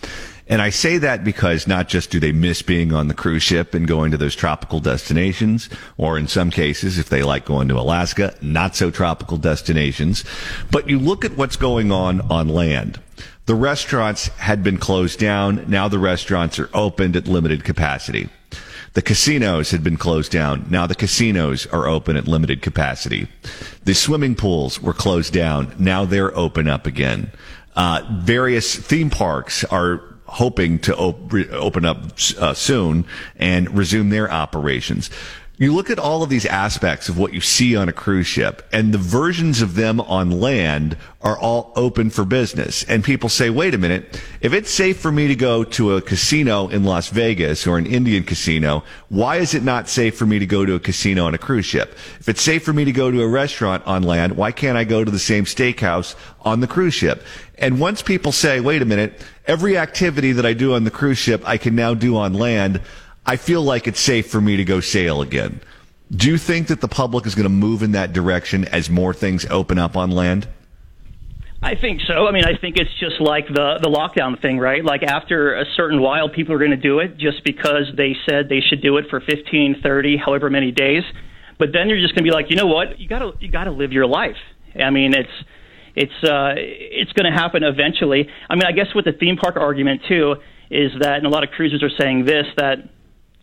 And 0.48 0.60
I 0.60 0.70
say 0.70 0.98
that 0.98 1.22
because 1.22 1.68
not 1.68 1.88
just 1.88 2.10
do 2.10 2.18
they 2.18 2.32
miss 2.32 2.60
being 2.60 2.92
on 2.92 3.06
the 3.06 3.14
cruise 3.14 3.44
ship 3.44 3.72
and 3.72 3.86
going 3.86 4.10
to 4.10 4.18
those 4.18 4.34
tropical 4.34 4.80
destinations, 4.80 5.70
or 5.96 6.18
in 6.18 6.26
some 6.26 6.50
cases, 6.50 6.98
if 6.98 7.08
they 7.08 7.22
like 7.22 7.44
going 7.44 7.68
to 7.68 7.78
Alaska, 7.78 8.34
not 8.42 8.74
so 8.74 8.90
tropical 8.90 9.36
destinations, 9.36 10.24
but 10.70 10.90
you 10.90 10.98
look 10.98 11.24
at 11.24 11.36
what's 11.36 11.56
going 11.56 11.92
on 11.92 12.20
on 12.22 12.48
land. 12.48 13.00
The 13.46 13.54
restaurants 13.56 14.28
had 14.28 14.62
been 14.62 14.78
closed 14.78 15.18
down. 15.18 15.64
Now 15.68 15.88
the 15.88 15.98
restaurants 15.98 16.58
are 16.60 16.70
opened 16.72 17.16
at 17.16 17.26
limited 17.26 17.64
capacity. 17.64 18.28
The 18.94 19.02
casinos 19.02 19.70
had 19.70 19.82
been 19.82 19.96
closed 19.96 20.30
down. 20.30 20.66
Now 20.70 20.86
the 20.86 20.94
casinos 20.94 21.66
are 21.66 21.88
open 21.88 22.16
at 22.16 22.28
limited 22.28 22.62
capacity. 22.62 23.26
The 23.84 23.94
swimming 23.94 24.36
pools 24.36 24.80
were 24.80 24.92
closed 24.92 25.32
down. 25.32 25.74
Now 25.78 26.04
they're 26.04 26.36
open 26.36 26.68
up 26.68 26.86
again. 26.86 27.32
Uh, 27.74 28.02
various 28.20 28.76
theme 28.76 29.10
parks 29.10 29.64
are 29.64 30.02
hoping 30.26 30.78
to 30.78 30.96
op- 30.96 31.34
open 31.52 31.84
up 31.84 32.04
uh, 32.38 32.54
soon 32.54 33.04
and 33.36 33.76
resume 33.76 34.10
their 34.10 34.30
operations 34.30 35.10
you 35.62 35.74
look 35.74 35.90
at 35.90 35.98
all 35.98 36.22
of 36.22 36.30
these 36.30 36.46
aspects 36.46 37.08
of 37.08 37.18
what 37.18 37.32
you 37.32 37.40
see 37.40 37.76
on 37.76 37.88
a 37.88 37.92
cruise 37.92 38.26
ship 38.26 38.66
and 38.72 38.92
the 38.92 38.98
versions 38.98 39.60
of 39.60 39.74
them 39.74 40.00
on 40.00 40.30
land 40.30 40.96
are 41.20 41.38
all 41.38 41.72
open 41.76 42.10
for 42.10 42.24
business. 42.24 42.82
And 42.84 43.04
people 43.04 43.28
say, 43.28 43.48
wait 43.50 43.74
a 43.74 43.78
minute, 43.78 44.20
if 44.40 44.52
it's 44.52 44.70
safe 44.70 44.98
for 44.98 45.12
me 45.12 45.28
to 45.28 45.36
go 45.36 45.62
to 45.62 45.94
a 45.94 46.02
casino 46.02 46.68
in 46.68 46.84
Las 46.84 47.08
Vegas 47.10 47.66
or 47.66 47.78
an 47.78 47.86
Indian 47.86 48.24
casino, 48.24 48.82
why 49.08 49.36
is 49.36 49.54
it 49.54 49.62
not 49.62 49.88
safe 49.88 50.16
for 50.16 50.26
me 50.26 50.38
to 50.38 50.46
go 50.46 50.64
to 50.64 50.74
a 50.74 50.80
casino 50.80 51.26
on 51.26 51.34
a 51.34 51.38
cruise 51.38 51.66
ship? 51.66 51.92
If 52.18 52.28
it's 52.28 52.42
safe 52.42 52.64
for 52.64 52.72
me 52.72 52.84
to 52.84 52.92
go 52.92 53.10
to 53.10 53.22
a 53.22 53.28
restaurant 53.28 53.86
on 53.86 54.02
land, 54.02 54.36
why 54.36 54.52
can't 54.52 54.78
I 54.78 54.84
go 54.84 55.04
to 55.04 55.10
the 55.10 55.18
same 55.18 55.44
steakhouse 55.44 56.16
on 56.40 56.60
the 56.60 56.66
cruise 56.66 56.94
ship? 56.94 57.22
And 57.56 57.78
once 57.78 58.02
people 58.02 58.32
say, 58.32 58.58
wait 58.58 58.82
a 58.82 58.86
minute, 58.86 59.24
every 59.46 59.78
activity 59.78 60.32
that 60.32 60.44
I 60.46 60.52
do 60.52 60.74
on 60.74 60.82
the 60.82 60.90
cruise 60.90 61.18
ship, 61.18 61.42
I 61.44 61.56
can 61.56 61.76
now 61.76 61.94
do 61.94 62.16
on 62.16 62.34
land, 62.34 62.80
I 63.24 63.36
feel 63.36 63.62
like 63.62 63.86
it's 63.86 64.00
safe 64.00 64.30
for 64.30 64.40
me 64.40 64.56
to 64.56 64.64
go 64.64 64.80
sail 64.80 65.22
again. 65.22 65.60
Do 66.10 66.28
you 66.28 66.38
think 66.38 66.68
that 66.68 66.80
the 66.80 66.88
public 66.88 67.26
is 67.26 67.34
going 67.34 67.44
to 67.44 67.48
move 67.48 67.82
in 67.82 67.92
that 67.92 68.12
direction 68.12 68.66
as 68.66 68.90
more 68.90 69.14
things 69.14 69.46
open 69.46 69.78
up 69.78 69.96
on 69.96 70.10
land? 70.10 70.48
I 71.62 71.76
think 71.76 72.00
so. 72.08 72.26
I 72.26 72.32
mean, 72.32 72.44
I 72.44 72.56
think 72.56 72.76
it's 72.76 72.92
just 72.98 73.20
like 73.20 73.46
the 73.46 73.78
the 73.80 73.88
lockdown 73.88 74.40
thing, 74.42 74.58
right? 74.58 74.84
Like 74.84 75.04
after 75.04 75.54
a 75.54 75.64
certain 75.76 76.00
while, 76.00 76.28
people 76.28 76.54
are 76.54 76.58
going 76.58 76.72
to 76.72 76.76
do 76.76 76.98
it 76.98 77.16
just 77.16 77.44
because 77.44 77.86
they 77.96 78.16
said 78.28 78.48
they 78.48 78.60
should 78.60 78.82
do 78.82 78.96
it 78.96 79.06
for 79.08 79.20
15, 79.20 79.80
30, 79.80 80.16
however 80.16 80.50
many 80.50 80.72
days. 80.72 81.04
But 81.58 81.68
then 81.72 81.88
you're 81.88 82.00
just 82.00 82.14
going 82.16 82.24
to 82.24 82.28
be 82.30 82.34
like, 82.34 82.50
you 82.50 82.56
know 82.56 82.66
what? 82.66 82.98
You 82.98 83.08
got 83.08 83.20
to 83.20 83.32
you 83.38 83.48
got 83.48 83.64
to 83.64 83.70
live 83.70 83.92
your 83.92 84.06
life. 84.06 84.36
I 84.74 84.90
mean, 84.90 85.14
it's 85.14 85.30
it's 85.94 86.24
uh, 86.24 86.54
it's 86.56 87.12
going 87.12 87.30
to 87.32 87.38
happen 87.38 87.62
eventually. 87.62 88.28
I 88.50 88.56
mean, 88.56 88.64
I 88.64 88.72
guess 88.72 88.92
with 88.92 89.04
the 89.04 89.12
theme 89.12 89.36
park 89.36 89.56
argument 89.56 90.02
too 90.08 90.36
is 90.68 90.90
that, 91.00 91.18
and 91.18 91.26
a 91.26 91.30
lot 91.30 91.44
of 91.44 91.50
cruisers 91.50 91.82
are 91.84 91.90
saying 91.96 92.24
this 92.24 92.46
that 92.56 92.88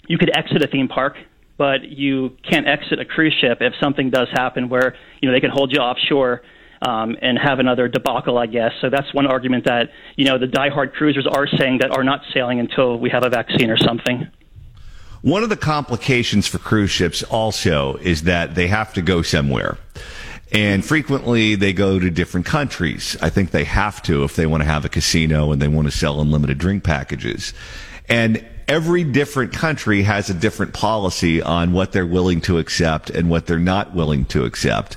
you 0.09 0.17
could 0.17 0.35
exit 0.35 0.61
a 0.61 0.67
theme 0.67 0.89
park, 0.89 1.15
but 1.57 1.83
you 1.83 2.35
can't 2.49 2.67
exit 2.67 2.99
a 2.99 3.05
cruise 3.05 3.33
ship 3.39 3.59
if 3.61 3.73
something 3.81 4.09
does 4.09 4.27
happen 4.33 4.67
where 4.67 4.95
you 5.21 5.29
know 5.29 5.33
they 5.33 5.39
can 5.39 5.51
hold 5.51 5.71
you 5.71 5.79
offshore 5.79 6.41
um, 6.81 7.15
and 7.21 7.37
have 7.37 7.59
another 7.59 7.87
debacle, 7.87 8.37
I 8.37 8.47
guess. 8.47 8.71
So 8.81 8.89
that's 8.89 9.13
one 9.13 9.27
argument 9.27 9.65
that 9.65 9.91
you 10.17 10.25
know 10.25 10.37
the 10.37 10.47
diehard 10.47 10.93
cruisers 10.93 11.27
are 11.27 11.47
saying 11.47 11.77
that 11.81 11.91
are 11.91 12.03
not 12.03 12.21
sailing 12.33 12.59
until 12.59 12.99
we 12.99 13.09
have 13.11 13.23
a 13.23 13.29
vaccine 13.29 13.69
or 13.69 13.77
something. 13.77 14.27
One 15.21 15.43
of 15.43 15.49
the 15.49 15.57
complications 15.57 16.47
for 16.47 16.57
cruise 16.57 16.91
ships 16.91 17.23
also 17.23 17.95
is 17.97 18.23
that 18.23 18.55
they 18.55 18.67
have 18.67 18.93
to 18.93 19.01
go 19.01 19.21
somewhere. 19.21 19.77
And 20.51 20.83
frequently 20.83 21.53
they 21.55 21.73
go 21.73 21.99
to 21.99 22.09
different 22.09 22.47
countries. 22.47 23.15
I 23.21 23.29
think 23.29 23.51
they 23.51 23.65
have 23.65 24.01
to 24.03 24.23
if 24.23 24.35
they 24.35 24.47
want 24.47 24.61
to 24.61 24.65
have 24.65 24.85
a 24.85 24.89
casino 24.89 25.51
and 25.51 25.61
they 25.61 25.67
want 25.67 25.91
to 25.91 25.95
sell 25.95 26.21
unlimited 26.21 26.57
drink 26.57 26.83
packages. 26.83 27.53
And 28.07 28.43
every 28.69 29.03
different 29.03 29.51
country 29.51 30.03
has 30.03 30.29
a 30.29 30.33
different 30.33 30.73
policy 30.73 31.41
on 31.41 31.73
what 31.73 31.91
they're 31.91 32.05
willing 32.05 32.39
to 32.39 32.59
accept 32.59 33.09
and 33.09 33.27
what 33.27 33.47
they're 33.47 33.57
not 33.57 33.95
willing 33.95 34.23
to 34.25 34.45
accept. 34.45 34.95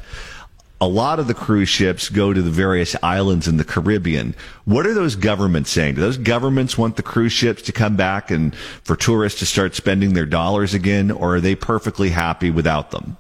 A 0.78 0.87
lot 0.87 1.18
of 1.18 1.26
the 1.26 1.35
cruise 1.35 1.70
ships 1.70 2.11
go 2.11 2.35
to 2.35 2.42
the 2.42 2.50
various 2.50 2.94
islands 3.02 3.48
in 3.48 3.56
the 3.56 3.64
Caribbean. 3.64 4.35
What 4.66 4.87
are 4.87 4.92
those 4.92 5.16
governments 5.16 5.70
saying? 5.70 5.94
Do 5.94 6.02
those 6.02 6.18
governments 6.18 6.76
want 6.76 6.96
the 6.96 7.02
cruise 7.02 7.32
ships 7.32 7.62
to 7.62 7.72
come 7.72 7.96
back 7.96 8.30
and 8.30 8.54
for 8.85 8.94
tourists 8.94 9.38
to 9.38 9.46
start 9.46 9.74
spending 9.74 10.12
their 10.12 10.26
dollars 10.26 10.74
again, 10.74 11.11
or 11.11 11.37
are 11.37 11.40
they 11.40 11.54
perfectly 11.54 12.11
happy 12.11 12.50
without 12.50 12.90
them? 12.90 13.16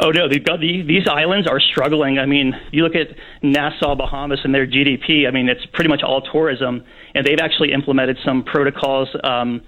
Oh 0.00 0.10
no, 0.10 0.28
the, 0.28 0.38
these 0.86 1.06
islands 1.08 1.48
are 1.48 1.60
struggling. 1.60 2.18
I 2.18 2.26
mean, 2.26 2.54
you 2.70 2.82
look 2.82 2.94
at 2.94 3.08
Nassau, 3.42 3.94
Bahamas, 3.94 4.40
and 4.44 4.54
their 4.54 4.66
GDP. 4.66 5.26
I 5.26 5.30
mean, 5.30 5.48
it's 5.48 5.64
pretty 5.72 5.88
much 5.88 6.02
all 6.02 6.22
tourism, 6.22 6.84
and 7.14 7.26
they've 7.26 7.40
actually 7.40 7.72
implemented 7.72 8.18
some 8.24 8.44
protocols 8.44 9.08
um, 9.22 9.62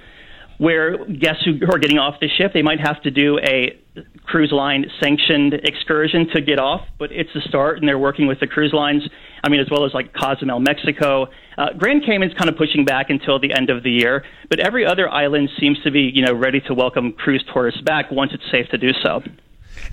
where 0.59 1.05
guests 1.07 1.45
who 1.45 1.59
are 1.71 1.79
getting 1.79 1.99
off 1.99 2.15
the 2.21 2.29
ship 2.29 2.53
they 2.55 2.63
might 2.63 2.81
have 2.81 3.03
to 3.03 3.11
do 3.11 3.39
a 3.41 3.79
cruise 4.25 4.53
line 4.53 4.85
sanctioned 5.01 5.55
excursion 5.55 6.27
to 6.35 6.41
get 6.41 6.59
off, 6.59 6.81
but 6.99 7.13
it's 7.13 7.31
a 7.35 7.41
start, 7.49 7.79
and 7.79 7.89
they're 7.89 7.99
working 7.99 8.27
with 8.27 8.41
the 8.41 8.47
cruise 8.47 8.73
lines. 8.73 9.03
I 9.43 9.49
mean, 9.49 9.61
as 9.61 9.67
well 9.71 9.85
as 9.85 9.93
like 9.93 10.13
Cozumel, 10.15 10.59
Mexico. 10.59 11.27
Uh, 11.59 11.67
Grand 11.77 12.03
Cayman's 12.05 12.33
kind 12.35 12.49
of 12.49 12.57
pushing 12.57 12.85
back 12.85 13.11
until 13.11 13.39
the 13.39 13.53
end 13.53 13.71
of 13.71 13.83
the 13.83 13.91
year, 13.91 14.25
but 14.49 14.59
every 14.59 14.87
other 14.87 15.09
island 15.09 15.51
seems 15.61 15.81
to 15.83 15.91
be, 15.91 16.11
you 16.13 16.25
know, 16.25 16.35
ready 16.35 16.61
to 16.63 16.75
welcome 16.75 17.13
cruise 17.13 17.45
tourists 17.53 17.81
back 17.83 18.11
once 18.11 18.33
it's 18.33 18.45
safe 18.51 18.67
to 18.71 18.79
do 18.79 18.91
so. 19.03 19.21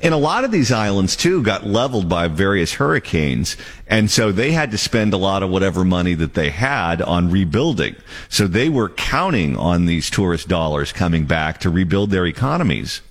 And 0.04 0.14
a 0.14 0.18
lot 0.18 0.44
of 0.44 0.52
these 0.52 0.72
islands 0.72 1.16
too 1.16 1.44
got 1.44 1.66
leveled 1.66 2.10
by 2.10 2.28
various 2.28 2.74
hurricanes. 2.74 3.58
And 3.88 4.10
so 4.10 4.32
they 4.32 4.52
had 4.52 4.72
to 4.72 4.78
spend 4.78 5.14
a 5.14 5.18
lot 5.18 5.44
of 5.44 5.50
whatever 5.50 5.84
money 5.84 6.14
that 6.16 6.34
they 6.34 6.50
had 6.50 7.02
on 7.02 7.30
rebuilding. 7.30 7.96
So 8.30 8.48
they 8.48 8.70
were 8.70 8.90
counting 8.90 9.56
on 9.58 9.86
these 9.86 10.10
tourist 10.10 10.48
dollars 10.48 10.92
coming 10.92 11.26
back 11.26 11.60
to 11.60 11.70
rebuild 11.70 12.10
their 12.10 12.26
economies. 12.26 13.02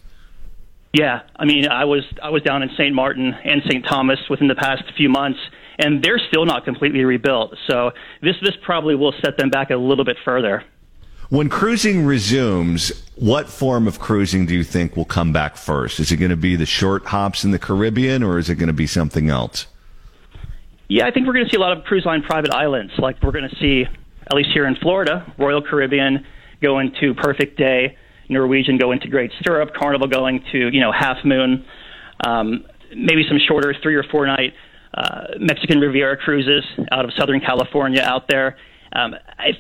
Yeah, 0.92 1.20
I 1.36 1.44
mean, 1.44 1.68
I 1.68 1.84
was 1.84 2.02
I 2.20 2.30
was 2.30 2.42
down 2.42 2.62
in 2.62 2.70
St. 2.70 2.92
Martin 2.92 3.32
and 3.44 3.62
St. 3.68 3.84
Thomas 3.86 4.18
within 4.28 4.48
the 4.48 4.56
past 4.56 4.82
few 4.96 5.08
months, 5.08 5.38
and 5.78 6.02
they're 6.02 6.18
still 6.18 6.44
not 6.44 6.64
completely 6.64 7.04
rebuilt. 7.04 7.54
So 7.68 7.92
this 8.22 8.34
this 8.42 8.56
probably 8.62 8.96
will 8.96 9.14
set 9.22 9.36
them 9.38 9.50
back 9.50 9.70
a 9.70 9.76
little 9.76 10.04
bit 10.04 10.16
further. 10.24 10.64
When 11.30 11.48
cruising 11.48 12.04
resumes, 12.04 12.90
what 13.14 13.48
form 13.48 13.86
of 13.86 14.00
cruising 14.00 14.46
do 14.46 14.54
you 14.54 14.64
think 14.64 14.96
will 14.96 15.04
come 15.04 15.32
back 15.32 15.56
first? 15.56 16.00
Is 16.00 16.10
it 16.10 16.16
going 16.16 16.32
to 16.32 16.36
be 16.36 16.56
the 16.56 16.66
short 16.66 17.06
hops 17.06 17.44
in 17.44 17.52
the 17.52 17.58
Caribbean, 17.58 18.24
or 18.24 18.36
is 18.36 18.50
it 18.50 18.56
going 18.56 18.66
to 18.66 18.72
be 18.72 18.88
something 18.88 19.30
else? 19.30 19.68
Yeah, 20.88 21.06
I 21.06 21.12
think 21.12 21.28
we're 21.28 21.34
going 21.34 21.44
to 21.44 21.50
see 21.50 21.56
a 21.56 21.60
lot 21.60 21.78
of 21.78 21.84
cruise 21.84 22.04
line 22.04 22.22
private 22.22 22.52
islands. 22.52 22.92
Like 22.98 23.22
we're 23.22 23.30
going 23.30 23.48
to 23.48 23.56
see, 23.60 23.84
at 24.26 24.34
least 24.34 24.50
here 24.52 24.66
in 24.66 24.74
Florida, 24.74 25.32
Royal 25.38 25.62
Caribbean 25.62 26.26
going 26.60 26.92
to 27.00 27.14
Perfect 27.14 27.56
Day, 27.56 27.96
Norwegian 28.28 28.76
going 28.76 28.98
to 28.98 29.08
Great 29.08 29.30
Stirrup, 29.38 29.72
Carnival 29.72 30.08
going 30.08 30.42
to 30.50 30.68
you 30.74 30.80
know 30.80 30.90
Half 30.90 31.24
Moon, 31.24 31.64
um, 32.26 32.64
maybe 32.92 33.22
some 33.28 33.38
shorter 33.46 33.72
three 33.80 33.94
or 33.94 34.02
four 34.10 34.26
night 34.26 34.52
uh, 34.94 35.26
Mexican 35.38 35.78
Riviera 35.78 36.16
cruises 36.16 36.64
out 36.90 37.04
of 37.04 37.12
Southern 37.16 37.38
California 37.38 38.02
out 38.02 38.26
there 38.28 38.56
um, 38.92 39.14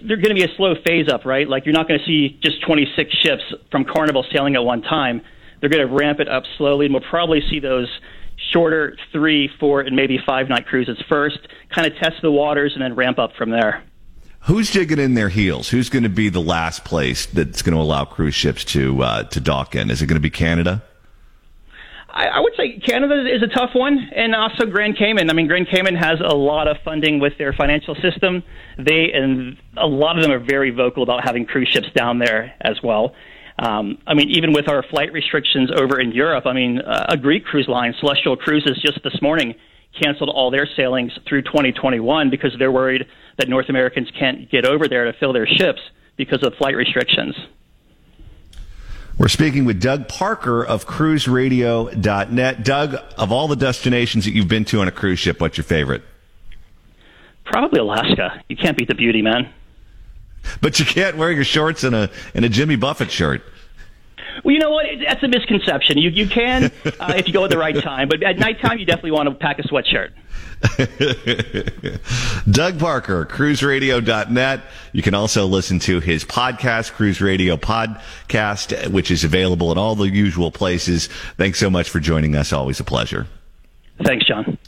they're 0.06 0.16
going 0.16 0.34
to 0.34 0.34
be 0.34 0.44
a 0.44 0.54
slow 0.56 0.74
phase 0.84 1.08
up, 1.08 1.24
right? 1.24 1.48
Like 1.48 1.64
you're 1.64 1.74
not 1.74 1.86
going 1.86 2.00
to 2.00 2.06
see 2.06 2.38
just 2.42 2.62
26 2.62 3.14
ships 3.16 3.42
from 3.70 3.84
Carnival 3.84 4.24
sailing 4.32 4.56
at 4.56 4.64
one 4.64 4.82
time. 4.82 5.22
They're 5.60 5.70
going 5.70 5.86
to 5.86 5.94
ramp 5.94 6.20
it 6.20 6.28
up 6.28 6.44
slowly, 6.56 6.86
and 6.86 6.94
we'll 6.94 7.08
probably 7.08 7.42
see 7.48 7.60
those 7.60 7.88
shorter 8.52 8.96
three, 9.12 9.50
four, 9.60 9.82
and 9.82 9.94
maybe 9.94 10.18
five 10.26 10.48
night 10.48 10.66
cruises 10.66 10.98
first, 11.08 11.38
kind 11.74 11.86
of 11.86 11.96
test 11.98 12.16
the 12.22 12.30
waters, 12.30 12.72
and 12.74 12.82
then 12.82 12.96
ramp 12.96 13.18
up 13.18 13.32
from 13.36 13.50
there. 13.50 13.84
Who's 14.44 14.70
digging 14.70 14.98
in 14.98 15.14
their 15.14 15.28
heels? 15.28 15.68
Who's 15.68 15.90
going 15.90 16.02
to 16.02 16.08
be 16.08 16.30
the 16.30 16.40
last 16.40 16.82
place 16.84 17.26
that's 17.26 17.60
going 17.60 17.74
to 17.74 17.80
allow 17.80 18.06
cruise 18.06 18.34
ships 18.34 18.64
to 18.66 19.02
uh, 19.02 19.22
to 19.24 19.40
dock 19.40 19.76
in? 19.76 19.90
Is 19.90 20.00
it 20.00 20.06
going 20.06 20.16
to 20.16 20.20
be 20.20 20.30
Canada? 20.30 20.82
I, 22.12 22.26
I 22.26 22.40
would 22.40 22.52
say 22.56 22.78
Canada 22.78 23.26
is 23.26 23.42
a 23.42 23.46
tough 23.46 23.70
one, 23.74 24.10
and 24.14 24.34
also 24.34 24.66
Grand 24.66 24.96
Cayman. 24.96 25.30
I 25.30 25.32
mean, 25.32 25.46
Grand 25.46 25.68
Cayman 25.68 25.94
has 25.96 26.20
a 26.20 26.34
lot 26.34 26.68
of 26.68 26.76
funding 26.84 27.20
with 27.20 27.34
their 27.38 27.52
financial 27.52 27.94
system. 27.96 28.42
They 28.78 29.12
and 29.12 29.56
a 29.76 29.86
lot 29.86 30.16
of 30.16 30.22
them 30.22 30.32
are 30.32 30.38
very 30.38 30.70
vocal 30.70 31.02
about 31.02 31.24
having 31.24 31.46
cruise 31.46 31.68
ships 31.68 31.88
down 31.94 32.18
there 32.18 32.54
as 32.60 32.76
well. 32.82 33.14
Um, 33.58 33.98
I 34.06 34.14
mean, 34.14 34.30
even 34.30 34.52
with 34.52 34.68
our 34.68 34.82
flight 34.82 35.12
restrictions 35.12 35.70
over 35.74 36.00
in 36.00 36.12
Europe, 36.12 36.46
I 36.46 36.52
mean, 36.52 36.80
uh, 36.80 37.06
a 37.10 37.16
Greek 37.16 37.44
cruise 37.44 37.68
line, 37.68 37.94
Celestyal 38.02 38.38
Cruises, 38.38 38.80
just 38.82 39.02
this 39.04 39.20
morning 39.20 39.54
canceled 40.00 40.30
all 40.30 40.50
their 40.50 40.68
sailings 40.76 41.12
through 41.28 41.42
2021 41.42 42.30
because 42.30 42.54
they're 42.58 42.72
worried 42.72 43.06
that 43.38 43.48
North 43.48 43.68
Americans 43.68 44.08
can't 44.18 44.50
get 44.50 44.64
over 44.64 44.88
there 44.88 45.04
to 45.04 45.12
fill 45.18 45.32
their 45.32 45.46
ships 45.46 45.80
because 46.16 46.42
of 46.42 46.54
flight 46.54 46.76
restrictions. 46.76 47.34
We're 49.20 49.28
speaking 49.28 49.66
with 49.66 49.82
Doug 49.82 50.08
Parker 50.08 50.64
of 50.64 50.86
cruiseradio.net. 50.86 52.64
Doug, 52.64 52.96
of 53.18 53.30
all 53.30 53.48
the 53.48 53.56
destinations 53.56 54.24
that 54.24 54.30
you've 54.30 54.48
been 54.48 54.64
to 54.64 54.80
on 54.80 54.88
a 54.88 54.90
cruise 54.90 55.18
ship, 55.18 55.42
what's 55.42 55.58
your 55.58 55.64
favorite? 55.64 56.02
Probably 57.44 57.80
Alaska. 57.80 58.42
You 58.48 58.56
can't 58.56 58.78
beat 58.78 58.88
the 58.88 58.94
beauty, 58.94 59.20
man. 59.20 59.52
But 60.62 60.78
you 60.78 60.86
can't 60.86 61.18
wear 61.18 61.30
your 61.30 61.44
shorts 61.44 61.84
in 61.84 61.92
a 61.92 62.08
in 62.32 62.44
a 62.44 62.48
Jimmy 62.48 62.76
Buffett 62.76 63.10
shirt. 63.10 63.42
Well, 64.44 64.52
you 64.52 64.60
know 64.60 64.70
what? 64.70 64.86
That's 65.06 65.22
a 65.22 65.28
misconception. 65.28 65.98
You 65.98 66.10
you 66.10 66.26
can 66.26 66.64
uh, 67.00 67.14
if 67.16 67.26
you 67.26 67.32
go 67.32 67.44
at 67.44 67.50
the 67.50 67.58
right 67.58 67.76
time, 67.82 68.08
but 68.08 68.22
at 68.22 68.38
nighttime 68.38 68.78
you 68.78 68.86
definitely 68.86 69.12
want 69.12 69.28
to 69.28 69.34
pack 69.34 69.58
a 69.58 69.62
sweatshirt. 69.62 70.10
Doug 72.50 72.78
Parker, 72.78 73.24
cruiseradio.net. 73.24 74.60
You 74.92 75.02
can 75.02 75.14
also 75.14 75.46
listen 75.46 75.78
to 75.80 76.00
his 76.00 76.24
podcast, 76.24 76.92
Cruise 76.92 77.20
Radio 77.22 77.56
Podcast, 77.56 78.90
which 78.90 79.10
is 79.10 79.24
available 79.24 79.72
in 79.72 79.78
all 79.78 79.94
the 79.94 80.08
usual 80.08 80.50
places. 80.50 81.06
Thanks 81.38 81.58
so 81.58 81.70
much 81.70 81.88
for 81.88 81.98
joining 81.98 82.36
us. 82.36 82.52
Always 82.52 82.78
a 82.78 82.84
pleasure. 82.84 83.26
Thanks, 84.04 84.26
John. 84.26 84.58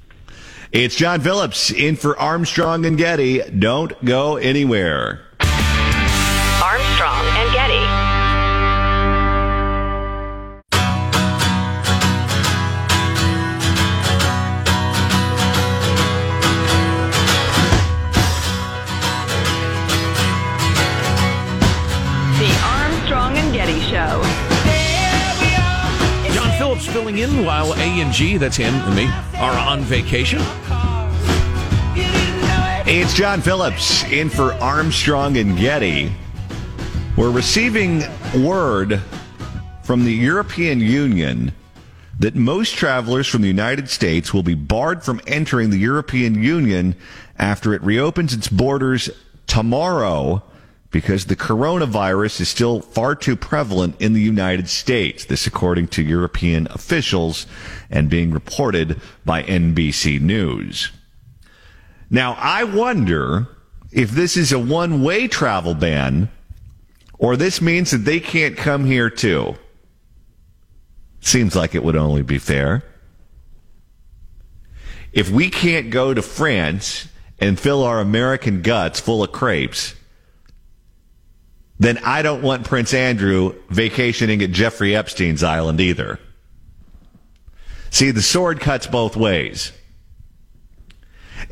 It's 0.73 0.97
John 0.97 1.21
Phillips 1.21 1.71
in 1.71 1.97
for 1.97 2.19
Armstrong 2.19 2.87
and 2.87 2.97
Getty. 2.97 3.43
Don't 3.51 4.03
go 4.05 4.37
anywhere. 4.37 5.21
Calling 27.13 27.39
in 27.39 27.45
while 27.45 27.75
A 27.75 28.01
and 28.01 28.13
G, 28.13 28.37
that's 28.37 28.57
him 28.57 28.75
and 28.75 28.97
me, 28.97 29.07
are 29.37 29.57
on 29.57 29.81
vacation. 29.83 30.41
It's 32.85 33.15
John 33.15 33.41
Phillips 33.41 34.05
in 34.05 34.29
for 34.29 34.53
Armstrong 34.55 35.37
and 35.37 35.57
Getty. 35.59 36.13
We're 37.17 37.31
receiving 37.31 38.03
word 38.45 39.01
from 39.83 40.05
the 40.05 40.13
European 40.13 40.81
Union 40.81 41.53
that 42.19 42.35
most 42.35 42.75
travelers 42.75 43.27
from 43.27 43.43
the 43.43 43.49
United 43.49 43.89
States 43.89 44.33
will 44.33 44.43
be 44.43 44.55
barred 44.55 45.03
from 45.03 45.21
entering 45.27 45.71
the 45.71 45.79
European 45.79 46.43
Union 46.43 46.95
after 47.39 47.75
it 47.75 47.83
reopens 47.83 48.33
its 48.33 48.49
borders 48.49 49.11
tomorrow 49.47 50.43
because 50.93 51.25
the 51.25 51.37
coronavirus 51.37 52.43
is 52.43 52.49
still 52.51 52.81
far 52.81 53.15
too 53.15 53.35
prevalent 53.35 54.01
in 54.01 54.13
the 54.13 54.21
United 54.21 54.69
States. 54.69 55.25
This 55.25 55.47
according 55.47 55.89
to 55.89 56.03
European 56.03 56.69
officials 56.71 57.47
and 57.91 58.11
being 58.11 58.31
reported 58.31 59.01
by 59.25 59.43
NBC 59.43 60.21
News. 60.21 60.93
Now, 62.11 62.37
I 62.39 62.65
wonder 62.65 63.49
if 63.91 64.11
this 64.11 64.37
is 64.37 64.53
a 64.53 64.59
one 64.59 65.03
way 65.03 65.27
travel 65.29 65.75
ban 65.75 66.31
or 67.19 67.37
this 67.37 67.63
means 67.63 67.91
that 67.91 68.05
they 68.05 68.21
can't 68.21 68.57
come 68.57 68.85
here 68.85 69.09
too. 69.09 69.55
Seems 71.21 71.57
like 71.57 71.75
it 71.75 71.83
would 71.83 71.97
only 71.97 72.23
be 72.23 72.39
fair. 72.39 72.83
If 75.13 75.31
we 75.31 75.49
can't 75.49 75.91
go 75.91 76.13
to 76.13 76.21
France 76.21 77.09
and 77.39 77.59
fill 77.59 77.83
our 77.83 78.01
American 78.01 78.61
guts 78.61 79.01
full 79.01 79.23
of 79.23 79.33
crepes, 79.33 79.95
then 81.79 81.99
I 81.99 82.23
don't 82.23 82.43
want 82.43 82.67
Prince 82.67 82.95
Andrew 82.95 83.55
vacationing 83.69 84.43
at 84.43 84.53
Jeffrey 84.53 84.95
Epstein's 84.95 85.43
island 85.43 85.81
either. 85.81 86.19
See, 87.91 88.11
the 88.11 88.23
sword 88.23 88.61
cuts 88.61 88.87
both 88.87 89.17
ways. 89.17 89.73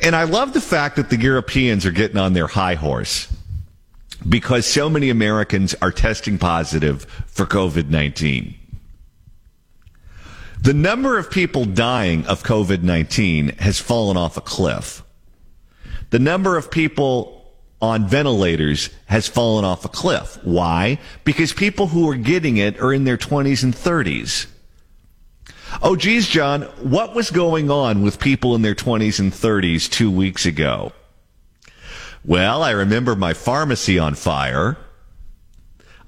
And 0.02 0.16
I 0.16 0.24
love 0.24 0.52
the 0.52 0.60
fact 0.60 0.96
that 0.96 1.10
the 1.10 1.20
Europeans 1.20 1.84
are 1.84 1.90
getting 1.90 2.16
on 2.16 2.32
their 2.32 2.46
high 2.46 2.74
horse 2.74 3.30
because 4.28 4.66
so 4.66 4.88
many 4.88 5.10
Americans 5.10 5.74
are 5.82 5.92
testing 5.92 6.38
positive 6.38 7.04
for 7.26 7.46
COVID 7.46 7.88
19. 7.88 8.54
The 10.62 10.74
number 10.74 11.18
of 11.18 11.30
people 11.30 11.64
dying 11.64 12.26
of 12.26 12.42
COVID 12.42 12.82
19 12.82 13.56
has 13.58 13.78
fallen 13.78 14.16
off 14.16 14.36
a 14.36 14.42
cliff. 14.42 15.02
The 16.10 16.18
number 16.18 16.56
of 16.56 16.70
people 16.70 17.39
on 17.80 18.06
ventilators 18.06 18.90
has 19.06 19.26
fallen 19.26 19.64
off 19.64 19.84
a 19.84 19.88
cliff. 19.88 20.38
Why? 20.42 20.98
Because 21.24 21.52
people 21.52 21.88
who 21.88 22.08
are 22.10 22.16
getting 22.16 22.58
it 22.58 22.78
are 22.80 22.92
in 22.92 23.04
their 23.04 23.16
20s 23.16 23.62
and 23.62 23.74
30s. 23.74 24.46
Oh, 25.82 25.96
geez, 25.96 26.26
John, 26.26 26.62
what 26.82 27.14
was 27.14 27.30
going 27.30 27.70
on 27.70 28.02
with 28.02 28.18
people 28.18 28.54
in 28.54 28.62
their 28.62 28.74
20s 28.74 29.18
and 29.18 29.32
30s 29.32 29.88
two 29.88 30.10
weeks 30.10 30.44
ago? 30.44 30.92
Well, 32.24 32.62
I 32.62 32.72
remember 32.72 33.16
my 33.16 33.32
pharmacy 33.32 33.98
on 33.98 34.14
fire. 34.14 34.76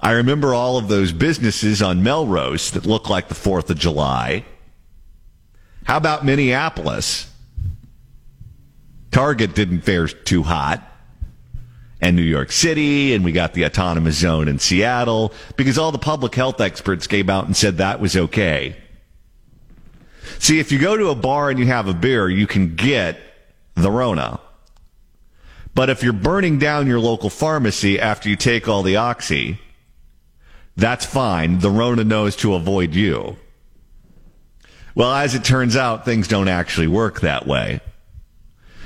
I 0.01 0.13
remember 0.13 0.53
all 0.53 0.77
of 0.77 0.89
those 0.89 1.13
businesses 1.13 1.81
on 1.81 2.03
Melrose 2.03 2.73
that 2.73 2.85
look 2.85 3.09
like 3.09 3.29
the 3.29 3.35
4th 3.35 3.71
of 3.71 3.79
July. 3.79 4.45
How 5.85 5.97
about 5.97 6.25
Minneapolis? 6.25 7.31
Target 9.11 9.55
didn't 9.55 9.83
fare 9.83 10.09
too 10.09 10.43
hot. 10.43 10.83
And 12.03 12.17
New 12.17 12.23
York 12.23 12.51
City, 12.51 13.15
and 13.15 13.25
we 13.25 13.31
got 13.31 13.55
the 13.55 13.65
autonomous 13.65 14.19
zone 14.19 14.49
in 14.49 14.59
Seattle, 14.59 15.33
because 15.57 15.79
all 15.79 15.93
the 15.93 15.99
public 15.99 16.35
health 16.35 16.61
experts 16.61 17.07
came 17.07 17.31
out 17.31 17.47
and 17.47 17.57
said 17.57 17.79
that 17.79 18.01
was 18.01 18.17
okay. 18.17 18.77
See, 20.41 20.59
if 20.59 20.73
you 20.73 20.81
go 20.81 20.97
to 20.97 21.11
a 21.11 21.15
bar 21.15 21.49
and 21.49 21.61
you 21.61 21.67
have 21.67 21.87
a 21.87 21.95
beer, 21.95 22.29
you 22.29 22.49
can 22.49 22.75
get 22.75 23.21
the 23.77 23.91
Rona. 23.91 24.41
But 25.75 25.91
if 25.91 26.03
you're 26.03 26.13
burning 26.13 26.59
down 26.59 26.89
your 26.89 26.99
local 26.99 27.31
pharmacy 27.31 28.01
after 28.01 28.29
you 28.29 28.35
take 28.35 28.69
all 28.69 28.83
the 28.83 28.97
oxy, 28.97 29.61
that's 30.77 31.07
fine. 31.07 31.61
The 31.61 31.71
Rona 31.71 32.03
knows 32.03 32.35
to 32.37 32.55
avoid 32.55 32.95
you. 32.95 33.37
Well, 34.95 35.13
as 35.15 35.35
it 35.37 35.45
turns 35.45 35.77
out, 35.77 36.05
things 36.05 36.27
don't 36.27 36.49
actually 36.49 36.89
work 36.89 37.21
that 37.21 37.47
way. 37.47 37.81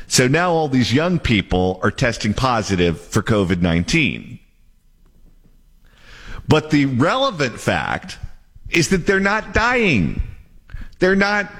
So 0.09 0.29
now 0.29 0.53
all 0.53 0.69
these 0.69 0.93
young 0.93 1.19
people 1.19 1.81
are 1.83 1.91
testing 1.91 2.33
positive 2.33 3.01
for 3.01 3.23
COVID 3.23 3.61
19. 3.61 4.39
But 6.49 6.71
the 6.71 6.87
relevant 6.87 7.59
fact 7.59 8.19
is 8.71 8.91
that 8.91 9.07
they're 9.07 9.21
not 9.21 9.53
dying. 9.53 10.23
They're 10.99 11.17
not 11.17 11.51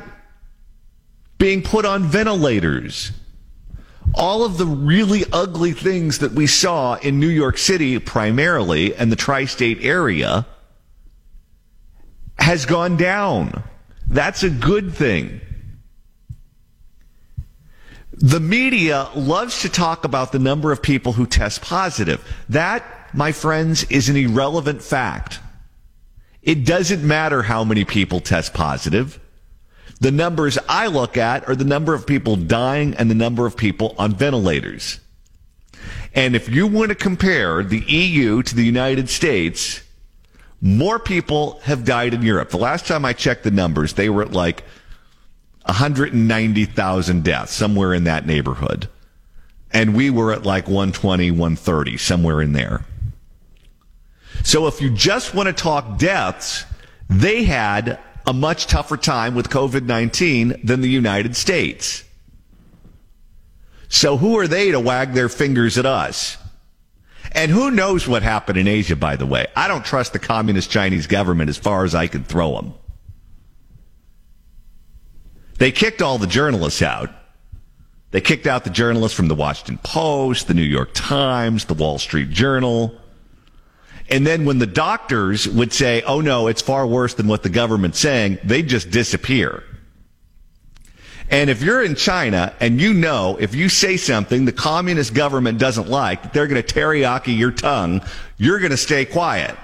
being 1.39 1.63
put 1.63 1.85
on 1.85 2.05
ventilators. 2.05 3.13
All 4.15 4.45
of 4.45 4.57
the 4.59 4.67
really 4.67 5.25
ugly 5.33 5.73
things 5.73 6.21
that 6.21 6.33
we 6.33 6.47
saw 6.47 6.95
in 6.95 7.21
New 7.21 7.29
York 7.29 7.59
City 7.59 7.99
primarily 7.99 8.95
and 8.95 9.11
the 9.11 9.17
tri 9.17 9.45
state 9.45 9.79
area 9.83 10.47
has 12.39 12.65
gone 12.65 12.97
down. 12.97 13.65
That's 14.07 14.43
a 14.43 14.51
good 14.51 14.95
thing. 14.95 15.41
The 18.19 18.41
media 18.41 19.11
loves 19.15 19.61
to 19.63 19.69
talk 19.69 20.05
about 20.05 20.33
the 20.33 20.39
number 20.39 20.73
of 20.73 20.83
people 20.83 21.13
who 21.13 21.27
test 21.27 21.61
positive. 21.61 22.27
That, 22.49 22.83
my 23.13 23.33
friends, 23.33 23.85
is 23.85 24.09
an 24.09 24.17
irrelevant 24.17 24.83
fact. 24.83 25.41
It 26.43 26.65
doesn't 26.65 27.07
matter 27.07 27.43
how 27.43 27.63
many 27.63 27.85
people 27.85 28.21
test 28.21 28.55
positive. 28.55 29.21
The 30.01 30.13
numbers 30.13 30.59
I 30.69 30.87
look 30.87 31.19
at 31.19 31.47
are 31.49 31.57
the 31.57 31.65
number 31.65 31.93
of 31.93 32.07
people 32.07 32.37
dying 32.37 32.95
and 32.95 33.11
the 33.11 33.15
number 33.15 33.45
of 33.45 33.57
people 33.57 33.95
on 33.99 34.15
ventilators. 34.15 35.01
And 36.15 36.35
if 36.35 36.49
you 36.49 36.67
want 36.67 36.89
to 36.89 36.95
compare 36.95 37.63
the 37.63 37.81
EU 37.81 38.43
to 38.43 38.55
the 38.55 38.65
United 38.65 39.11
States, 39.11 39.83
more 40.63 40.99
people 40.99 41.61
have 41.65 41.85
died 41.85 42.15
in 42.15 42.23
Europe. 42.23 42.49
The 42.49 42.57
last 42.57 42.87
time 42.87 43.05
I 43.05 43.13
checked 43.13 43.45
the 43.45 43.51
numbers, 43.51 43.93
they 43.93 44.09
were 44.09 44.23
at 44.23 44.33
like 44.33 44.65
190,000 45.67 47.25
deaths, 47.25 47.53
somewhere 47.53 47.93
in 47.93 48.05
that 48.05 48.27
neighborhood. 48.27 48.89
And 49.73 49.95
we 49.95 50.11
were 50.11 50.33
at 50.33 50.45
like 50.45 50.67
120, 50.67 51.31
130, 51.33 51.97
somewhere 51.97 52.41
in 52.41 52.53
there. 52.53 52.85
So 54.45 54.67
if 54.67 54.81
you 54.81 54.91
just 54.91 55.35
want 55.35 55.49
to 55.49 55.53
talk 55.53 55.99
deaths, 55.99 56.65
they 57.09 57.45
had 57.45 57.99
a 58.27 58.33
much 58.33 58.67
tougher 58.67 58.97
time 58.97 59.35
with 59.35 59.51
COVID 59.51 59.85
19 59.85 60.61
than 60.63 60.81
the 60.81 60.89
United 60.89 61.37
States. 61.37 62.05
So 63.89 64.17
who 64.17 64.39
are 64.39 64.49
they 64.49 64.71
to 64.71 64.81
wag 64.81 65.13
their 65.13 65.29
fingers 65.29 65.79
at 65.79 65.87
us? 65.87 66.37
And 67.33 67.51
who 67.51 67.71
knows 67.71 68.09
what 68.09 68.23
happened 68.23 68.59
in 68.59 68.69
Asia, 68.69 68.97
by 68.97 69.17
the 69.17 69.27
way? 69.27 69.47
I 69.55 69.69
don't 69.69 69.85
trust 69.85 70.13
the 70.13 70.19
communist 70.19 70.71
Chinese 70.71 71.07
government 71.07 71.51
as 71.51 71.59
far 71.59 71.85
as 71.85 71.95
I 71.95 72.07
can 72.07 72.25
throw 72.25 72.55
them. 72.57 72.75
They 75.59 75.73
kicked 75.73 76.03
all 76.03 76.19
the 76.19 76.27
journalists 76.27 76.83
out. 76.83 77.11
They 78.11 78.21
kicked 78.21 78.47
out 78.47 78.65
the 78.65 78.71
journalists 78.71 79.17
from 79.17 79.29
the 79.29 79.35
Washington 79.35 79.79
Post, 79.83 80.49
the 80.49 80.55
New 80.55 80.63
York 80.63 80.91
Times, 80.95 81.65
the 81.65 81.75
Wall 81.75 81.99
Street 81.99 82.31
Journal. 82.31 82.95
And 84.09 84.27
then 84.27 84.45
when 84.45 84.59
the 84.59 84.67
doctors 84.67 85.49
would 85.49 85.73
say, 85.73 86.03
oh 86.03 86.21
no, 86.21 86.47
it's 86.47 86.63
far 86.63 86.87
worse 86.87 87.15
than 87.15 87.27
what 87.27 87.43
the 87.43 87.49
government's 87.49 87.99
saying, 87.99 88.39
they 88.45 88.63
just 88.63 88.91
disappear. 88.91 89.65
And 91.29 91.51
if 91.51 91.61
you're 91.61 91.83
in 91.83 91.97
China 91.97 92.55
and 92.61 92.81
you 92.81 92.95
know 92.95 93.37
if 93.41 93.55
you 93.55 93.69
say 93.69 93.97
something 93.97 94.45
the 94.45 94.53
communist 94.53 95.13
government 95.13 95.59
doesn't 95.59 95.89
like, 95.89 96.33
they're 96.33 96.47
going 96.47 96.63
to 96.63 96.75
teriyaki 96.75 97.37
your 97.37 97.51
tongue, 97.51 98.01
you're 98.37 98.61
going 98.61 98.71
to 98.71 98.77
stay 98.77 99.05
quiet. 99.05 99.57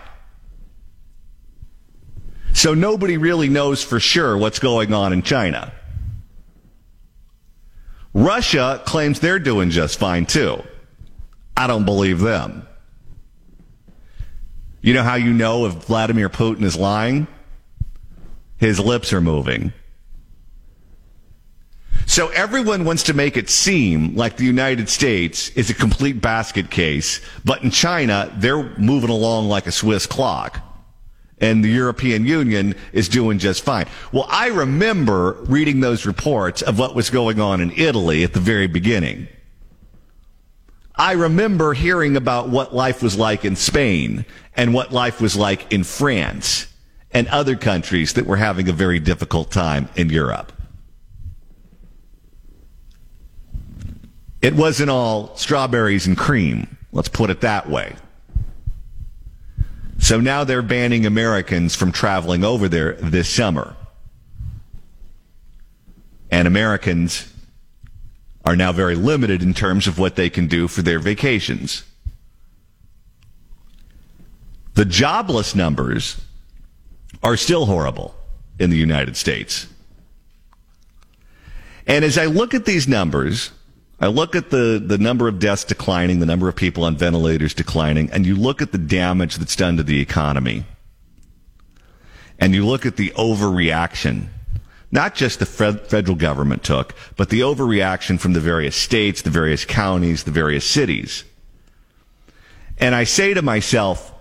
So 2.53 2.75
nobody 2.75 3.17
really 3.17 3.49
knows 3.49 3.83
for 3.83 4.01
sure 4.01 4.37
what's 4.37 4.59
going 4.59 4.93
on 4.93 5.13
in 5.13 5.23
China. 5.23 5.73
Russia 8.15 8.83
claims 8.85 9.21
they're 9.21 9.38
doing 9.38 9.71
just 9.71 9.98
fine 9.98 10.27
too. 10.27 10.63
I 11.56 11.67
don't 11.67 11.85
believe 11.85 12.21
them. 12.21 12.67
You 14.81 14.94
know 14.94 15.02
how 15.02 15.15
you 15.15 15.33
know 15.33 15.67
if 15.67 15.75
Vladimir 15.75 16.29
Putin 16.29 16.63
is 16.65 16.77
lying? 16.77 17.27
His 18.58 18.81
lips 18.81 19.13
are 19.13 19.21
moving. 19.21 19.73
So 22.06 22.29
everyone 22.29 22.85
wants 22.85 23.04
to 23.04 23.15
make 23.15 23.37
it 23.37 23.48
seem 23.48 24.17
like 24.17 24.37
the 24.37 24.44
United 24.44 24.88
States 24.88 25.48
is 25.50 25.71
a 25.71 25.75
complete 25.75 26.21
basket 26.21 26.71
case, 26.71 27.21
but 27.44 27.63
in 27.63 27.71
China, 27.71 28.31
they're 28.37 28.77
moving 28.79 29.10
along 29.10 29.48
like 29.48 29.67
a 29.67 29.73
Swiss 29.73 30.04
clock. 30.06 30.60
And 31.43 31.63
the 31.63 31.69
European 31.69 32.25
Union 32.25 32.75
is 32.93 33.09
doing 33.09 33.38
just 33.38 33.63
fine. 33.63 33.87
Well, 34.13 34.27
I 34.31 34.47
remember 34.47 35.33
reading 35.43 35.81
those 35.81 36.07
reports 36.07 36.63
of 36.63 36.79
what 36.79 36.95
was 36.95 37.11
going 37.11 37.40
on 37.40 37.61
in 37.61 37.73
Italy 37.73 38.23
at 38.23 38.33
the 38.33 38.40
very 38.40 38.69
beginning. 38.69 39.27
I 40.95 41.13
remember 41.13 41.75
hearing 41.75 42.17
about 42.17 42.49
what 42.49 42.75
life 42.75 43.03
was 43.03 43.19
like 43.19 43.45
in 43.45 43.57
Spain 43.57 44.25
and 44.55 44.73
what 44.73 44.93
life 44.93 45.21
was 45.21 45.37
like 45.37 45.73
in 45.73 45.83
France 45.83 46.69
and 47.11 47.27
other 47.29 47.57
countries 47.57 48.13
that 48.15 48.27
were 48.27 48.37
having 48.37 48.69
a 48.69 48.73
very 48.73 49.01
difficult 49.01 49.51
time 49.51 49.88
in 49.97 50.11
Europe. 50.11 50.53
It 54.40 54.55
wasn't 54.55 54.90
all 54.90 55.37
strawberries 55.37 56.07
and 56.07 56.17
cream. 56.17 56.77
Let's 56.93 57.09
put 57.09 57.31
it 57.31 57.40
that 57.40 57.69
way. 57.69 57.95
So 60.03 60.19
now 60.21 60.42
they're 60.42 60.63
banning 60.63 61.07
Americans 61.07 61.77
from 61.77 61.92
traveling 61.92 62.42
over 62.42 62.69
there 62.69 62.94
this 62.94 63.29
summer. 63.29 63.77
And 66.29 66.48
Americans 66.48 67.33
are 68.44 68.57
now 68.57 68.73
very 68.73 68.96
limited 68.96 69.44
in 69.44 69.55
terms 69.55 69.87
of 69.87 70.00
what 70.00 70.17
they 70.17 70.29
can 70.29 70.48
do 70.48 70.67
for 70.67 70.83
their 70.83 70.98
vacations. 70.98 71.85
The 74.75 74.85
jobless 74.85 75.55
numbers 75.55 76.21
are 77.23 77.37
still 77.37 77.67
horrible 77.67 78.13
in 78.59 78.71
the 78.71 78.77
United 78.77 79.17
States. 79.17 79.69
And 81.87 82.05
as 82.05 82.19
I 82.19 82.27
look 82.27 82.55
at 82.55 82.65
these 82.65 82.88
numbers, 82.88 83.53
I 84.03 84.09
look 84.09 84.35
at 84.35 84.50
the, 84.50 84.83
the 84.85 84.98
number 84.98 85.29
of 85.29 85.38
deaths 85.38 85.63
declining, 85.63 86.19
the 86.19 86.27
number 86.27 86.48
of 86.48 86.57
people 86.57 86.83
on 86.83 86.96
ventilators 86.96 87.55
declining, 87.55 88.11
and 88.11 88.27
you 88.27 88.35
look 88.35 88.61
at 88.61 88.73
the 88.73 88.79
damage 88.79 89.37
that's 89.37 89.55
done 89.55 89.77
to 89.77 89.85
the 89.85 90.00
economy. 90.00 90.65
And 92.40 92.53
you 92.53 92.67
look 92.67 92.85
at 92.85 92.96
the 92.96 93.11
overreaction, 93.11 94.27
not 94.90 95.15
just 95.15 95.38
the 95.38 95.46
federal 95.46 96.17
government 96.17 96.65
took, 96.65 96.96
but 97.17 97.29
the 97.29 97.42
overreaction 97.42 98.19
from 98.19 98.33
the 98.33 98.40
various 98.40 98.75
states, 98.75 99.23
the 99.23 99.31
various 99.31 99.65
counties, 99.65 100.25
the 100.25 100.33
various 100.33 100.67
cities. 100.67 101.23
And 102.79 102.96
I 102.96 103.05
say 103.05 103.35
to 103.35 103.42
myself, 103.42 104.13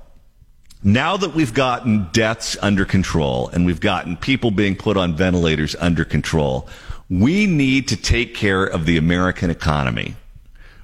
now 0.83 1.17
that 1.17 1.33
we've 1.33 1.55
gotten 1.55 2.07
deaths 2.11 2.55
under 2.61 2.85
control 2.85 3.47
and 3.47 3.65
we've 3.65 3.81
gotten 3.81 4.15
people 4.15 4.51
being 4.51 4.75
put 4.75 4.95
on 4.95 5.15
ventilators 5.15 5.75
under 5.79 6.05
control, 6.05 6.69
we 7.11 7.45
need 7.45 7.89
to 7.89 7.97
take 7.97 8.33
care 8.33 8.63
of 8.63 8.85
the 8.85 8.95
American 8.95 9.49
economy. 9.49 10.15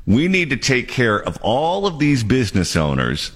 We 0.05 0.27
need 0.27 0.49
to 0.49 0.57
take 0.57 0.89
care 0.89 1.17
of 1.17 1.37
all 1.41 1.87
of 1.87 1.99
these 1.99 2.21
business 2.25 2.75
owners 2.75 3.31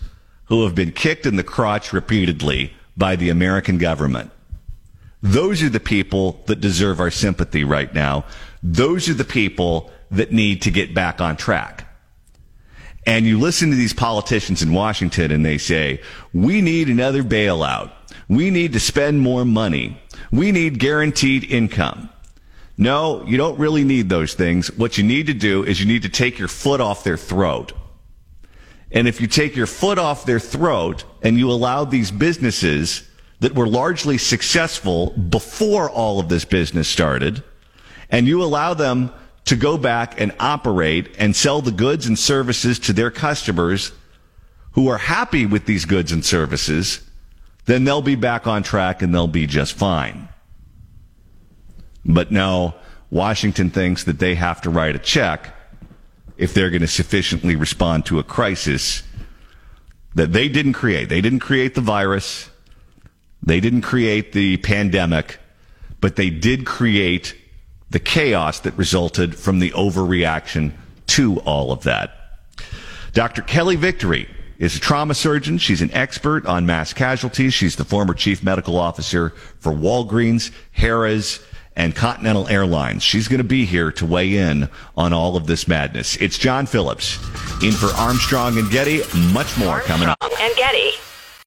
who 0.47 0.65
have 0.65 0.75
been 0.75 0.91
kicked 0.91 1.25
in 1.25 1.37
the 1.37 1.43
crotch 1.43 1.93
repeatedly 1.93 2.73
by 2.97 3.15
the 3.15 3.29
American 3.29 3.77
government. 3.77 4.29
Those 5.21 5.63
are 5.63 5.69
the 5.69 5.79
people 5.79 6.41
that 6.47 6.59
deserve 6.59 6.99
our 6.99 7.11
sympathy 7.11 7.63
right 7.63 7.93
now. 7.93 8.25
Those 8.61 9.07
are 9.07 9.13
the 9.13 9.23
people 9.23 9.89
that 10.09 10.33
need 10.33 10.61
to 10.63 10.71
get 10.71 10.93
back 10.93 11.21
on 11.21 11.37
track. 11.37 11.87
And 13.05 13.25
you 13.25 13.39
listen 13.39 13.69
to 13.69 13.77
these 13.77 13.93
politicians 13.93 14.61
in 14.61 14.73
Washington 14.73 15.31
and 15.31 15.45
they 15.45 15.57
say, 15.57 16.01
we 16.33 16.61
need 16.61 16.89
another 16.89 17.23
bailout. 17.23 17.93
We 18.27 18.49
need 18.49 18.73
to 18.73 18.81
spend 18.81 19.21
more 19.21 19.45
money. 19.45 19.97
We 20.29 20.51
need 20.51 20.77
guaranteed 20.77 21.49
income. 21.49 22.09
No, 22.81 23.23
you 23.27 23.37
don't 23.37 23.59
really 23.59 23.83
need 23.83 24.09
those 24.09 24.33
things. 24.33 24.75
What 24.75 24.97
you 24.97 25.03
need 25.03 25.27
to 25.27 25.35
do 25.35 25.63
is 25.63 25.79
you 25.79 25.85
need 25.85 26.01
to 26.01 26.09
take 26.09 26.39
your 26.39 26.47
foot 26.47 26.81
off 26.81 27.03
their 27.03 27.15
throat. 27.15 27.73
And 28.91 29.07
if 29.07 29.21
you 29.21 29.27
take 29.27 29.55
your 29.55 29.67
foot 29.67 29.99
off 29.99 30.25
their 30.25 30.39
throat 30.39 31.03
and 31.21 31.37
you 31.37 31.51
allow 31.51 31.85
these 31.85 32.09
businesses 32.09 33.07
that 33.39 33.53
were 33.53 33.67
largely 33.67 34.17
successful 34.17 35.11
before 35.11 35.91
all 35.91 36.19
of 36.19 36.27
this 36.27 36.43
business 36.43 36.87
started, 36.87 37.43
and 38.09 38.27
you 38.27 38.41
allow 38.41 38.73
them 38.73 39.11
to 39.45 39.55
go 39.55 39.77
back 39.77 40.19
and 40.19 40.33
operate 40.39 41.15
and 41.19 41.35
sell 41.35 41.61
the 41.61 41.71
goods 41.71 42.07
and 42.07 42.17
services 42.17 42.79
to 42.79 42.93
their 42.93 43.11
customers 43.11 43.91
who 44.71 44.87
are 44.87 44.97
happy 44.97 45.45
with 45.45 45.67
these 45.67 45.85
goods 45.85 46.11
and 46.11 46.25
services, 46.25 47.07
then 47.65 47.83
they'll 47.83 48.01
be 48.01 48.15
back 48.15 48.47
on 48.47 48.63
track 48.63 49.03
and 49.03 49.13
they'll 49.13 49.27
be 49.27 49.45
just 49.45 49.73
fine. 49.73 50.29
But 52.05 52.31
no, 52.31 52.75
Washington 53.09 53.69
thinks 53.69 54.03
that 54.05 54.19
they 54.19 54.35
have 54.35 54.61
to 54.61 54.69
write 54.69 54.95
a 54.95 54.99
check 54.99 55.53
if 56.37 56.53
they're 56.53 56.69
going 56.69 56.81
to 56.81 56.87
sufficiently 56.87 57.55
respond 57.55 58.05
to 58.07 58.19
a 58.19 58.23
crisis 58.23 59.03
that 60.15 60.33
they 60.33 60.49
didn't 60.49 60.73
create. 60.73 61.09
They 61.09 61.21
didn't 61.21 61.39
create 61.39 61.75
the 61.75 61.81
virus. 61.81 62.49
They 63.43 63.59
didn't 63.59 63.81
create 63.81 64.33
the 64.33 64.57
pandemic, 64.57 65.39
but 65.99 66.15
they 66.15 66.29
did 66.29 66.65
create 66.65 67.35
the 67.89 67.99
chaos 67.99 68.59
that 68.61 68.77
resulted 68.77 69.35
from 69.35 69.59
the 69.59 69.71
overreaction 69.71 70.71
to 71.07 71.39
all 71.41 71.71
of 71.71 71.83
that. 71.83 72.39
Dr. 73.13 73.41
Kelly 73.41 73.75
Victory 73.75 74.29
is 74.57 74.75
a 74.75 74.79
trauma 74.79 75.13
surgeon. 75.13 75.57
She's 75.57 75.81
an 75.81 75.91
expert 75.91 76.45
on 76.45 76.65
mass 76.65 76.93
casualties. 76.93 77.53
She's 77.53 77.75
the 77.75 77.83
former 77.83 78.13
chief 78.13 78.43
medical 78.43 78.77
officer 78.77 79.31
for 79.59 79.73
Walgreens, 79.73 80.51
Harrah's, 80.77 81.43
and 81.75 81.95
Continental 81.95 82.47
Airlines. 82.47 83.03
She's 83.03 83.27
going 83.27 83.39
to 83.39 83.43
be 83.43 83.65
here 83.65 83.91
to 83.93 84.05
weigh 84.05 84.37
in 84.37 84.69
on 84.97 85.13
all 85.13 85.35
of 85.35 85.47
this 85.47 85.67
madness. 85.67 86.15
It's 86.17 86.37
John 86.37 86.65
Phillips 86.65 87.17
in 87.63 87.71
for 87.71 87.87
Armstrong 87.95 88.57
and 88.57 88.69
Getty. 88.69 89.01
Much 89.31 89.57
more 89.57 89.79
Armstrong 89.79 89.81
coming 89.81 90.07
up. 90.07 90.17
And 90.21 90.55
Getty. 90.55 90.91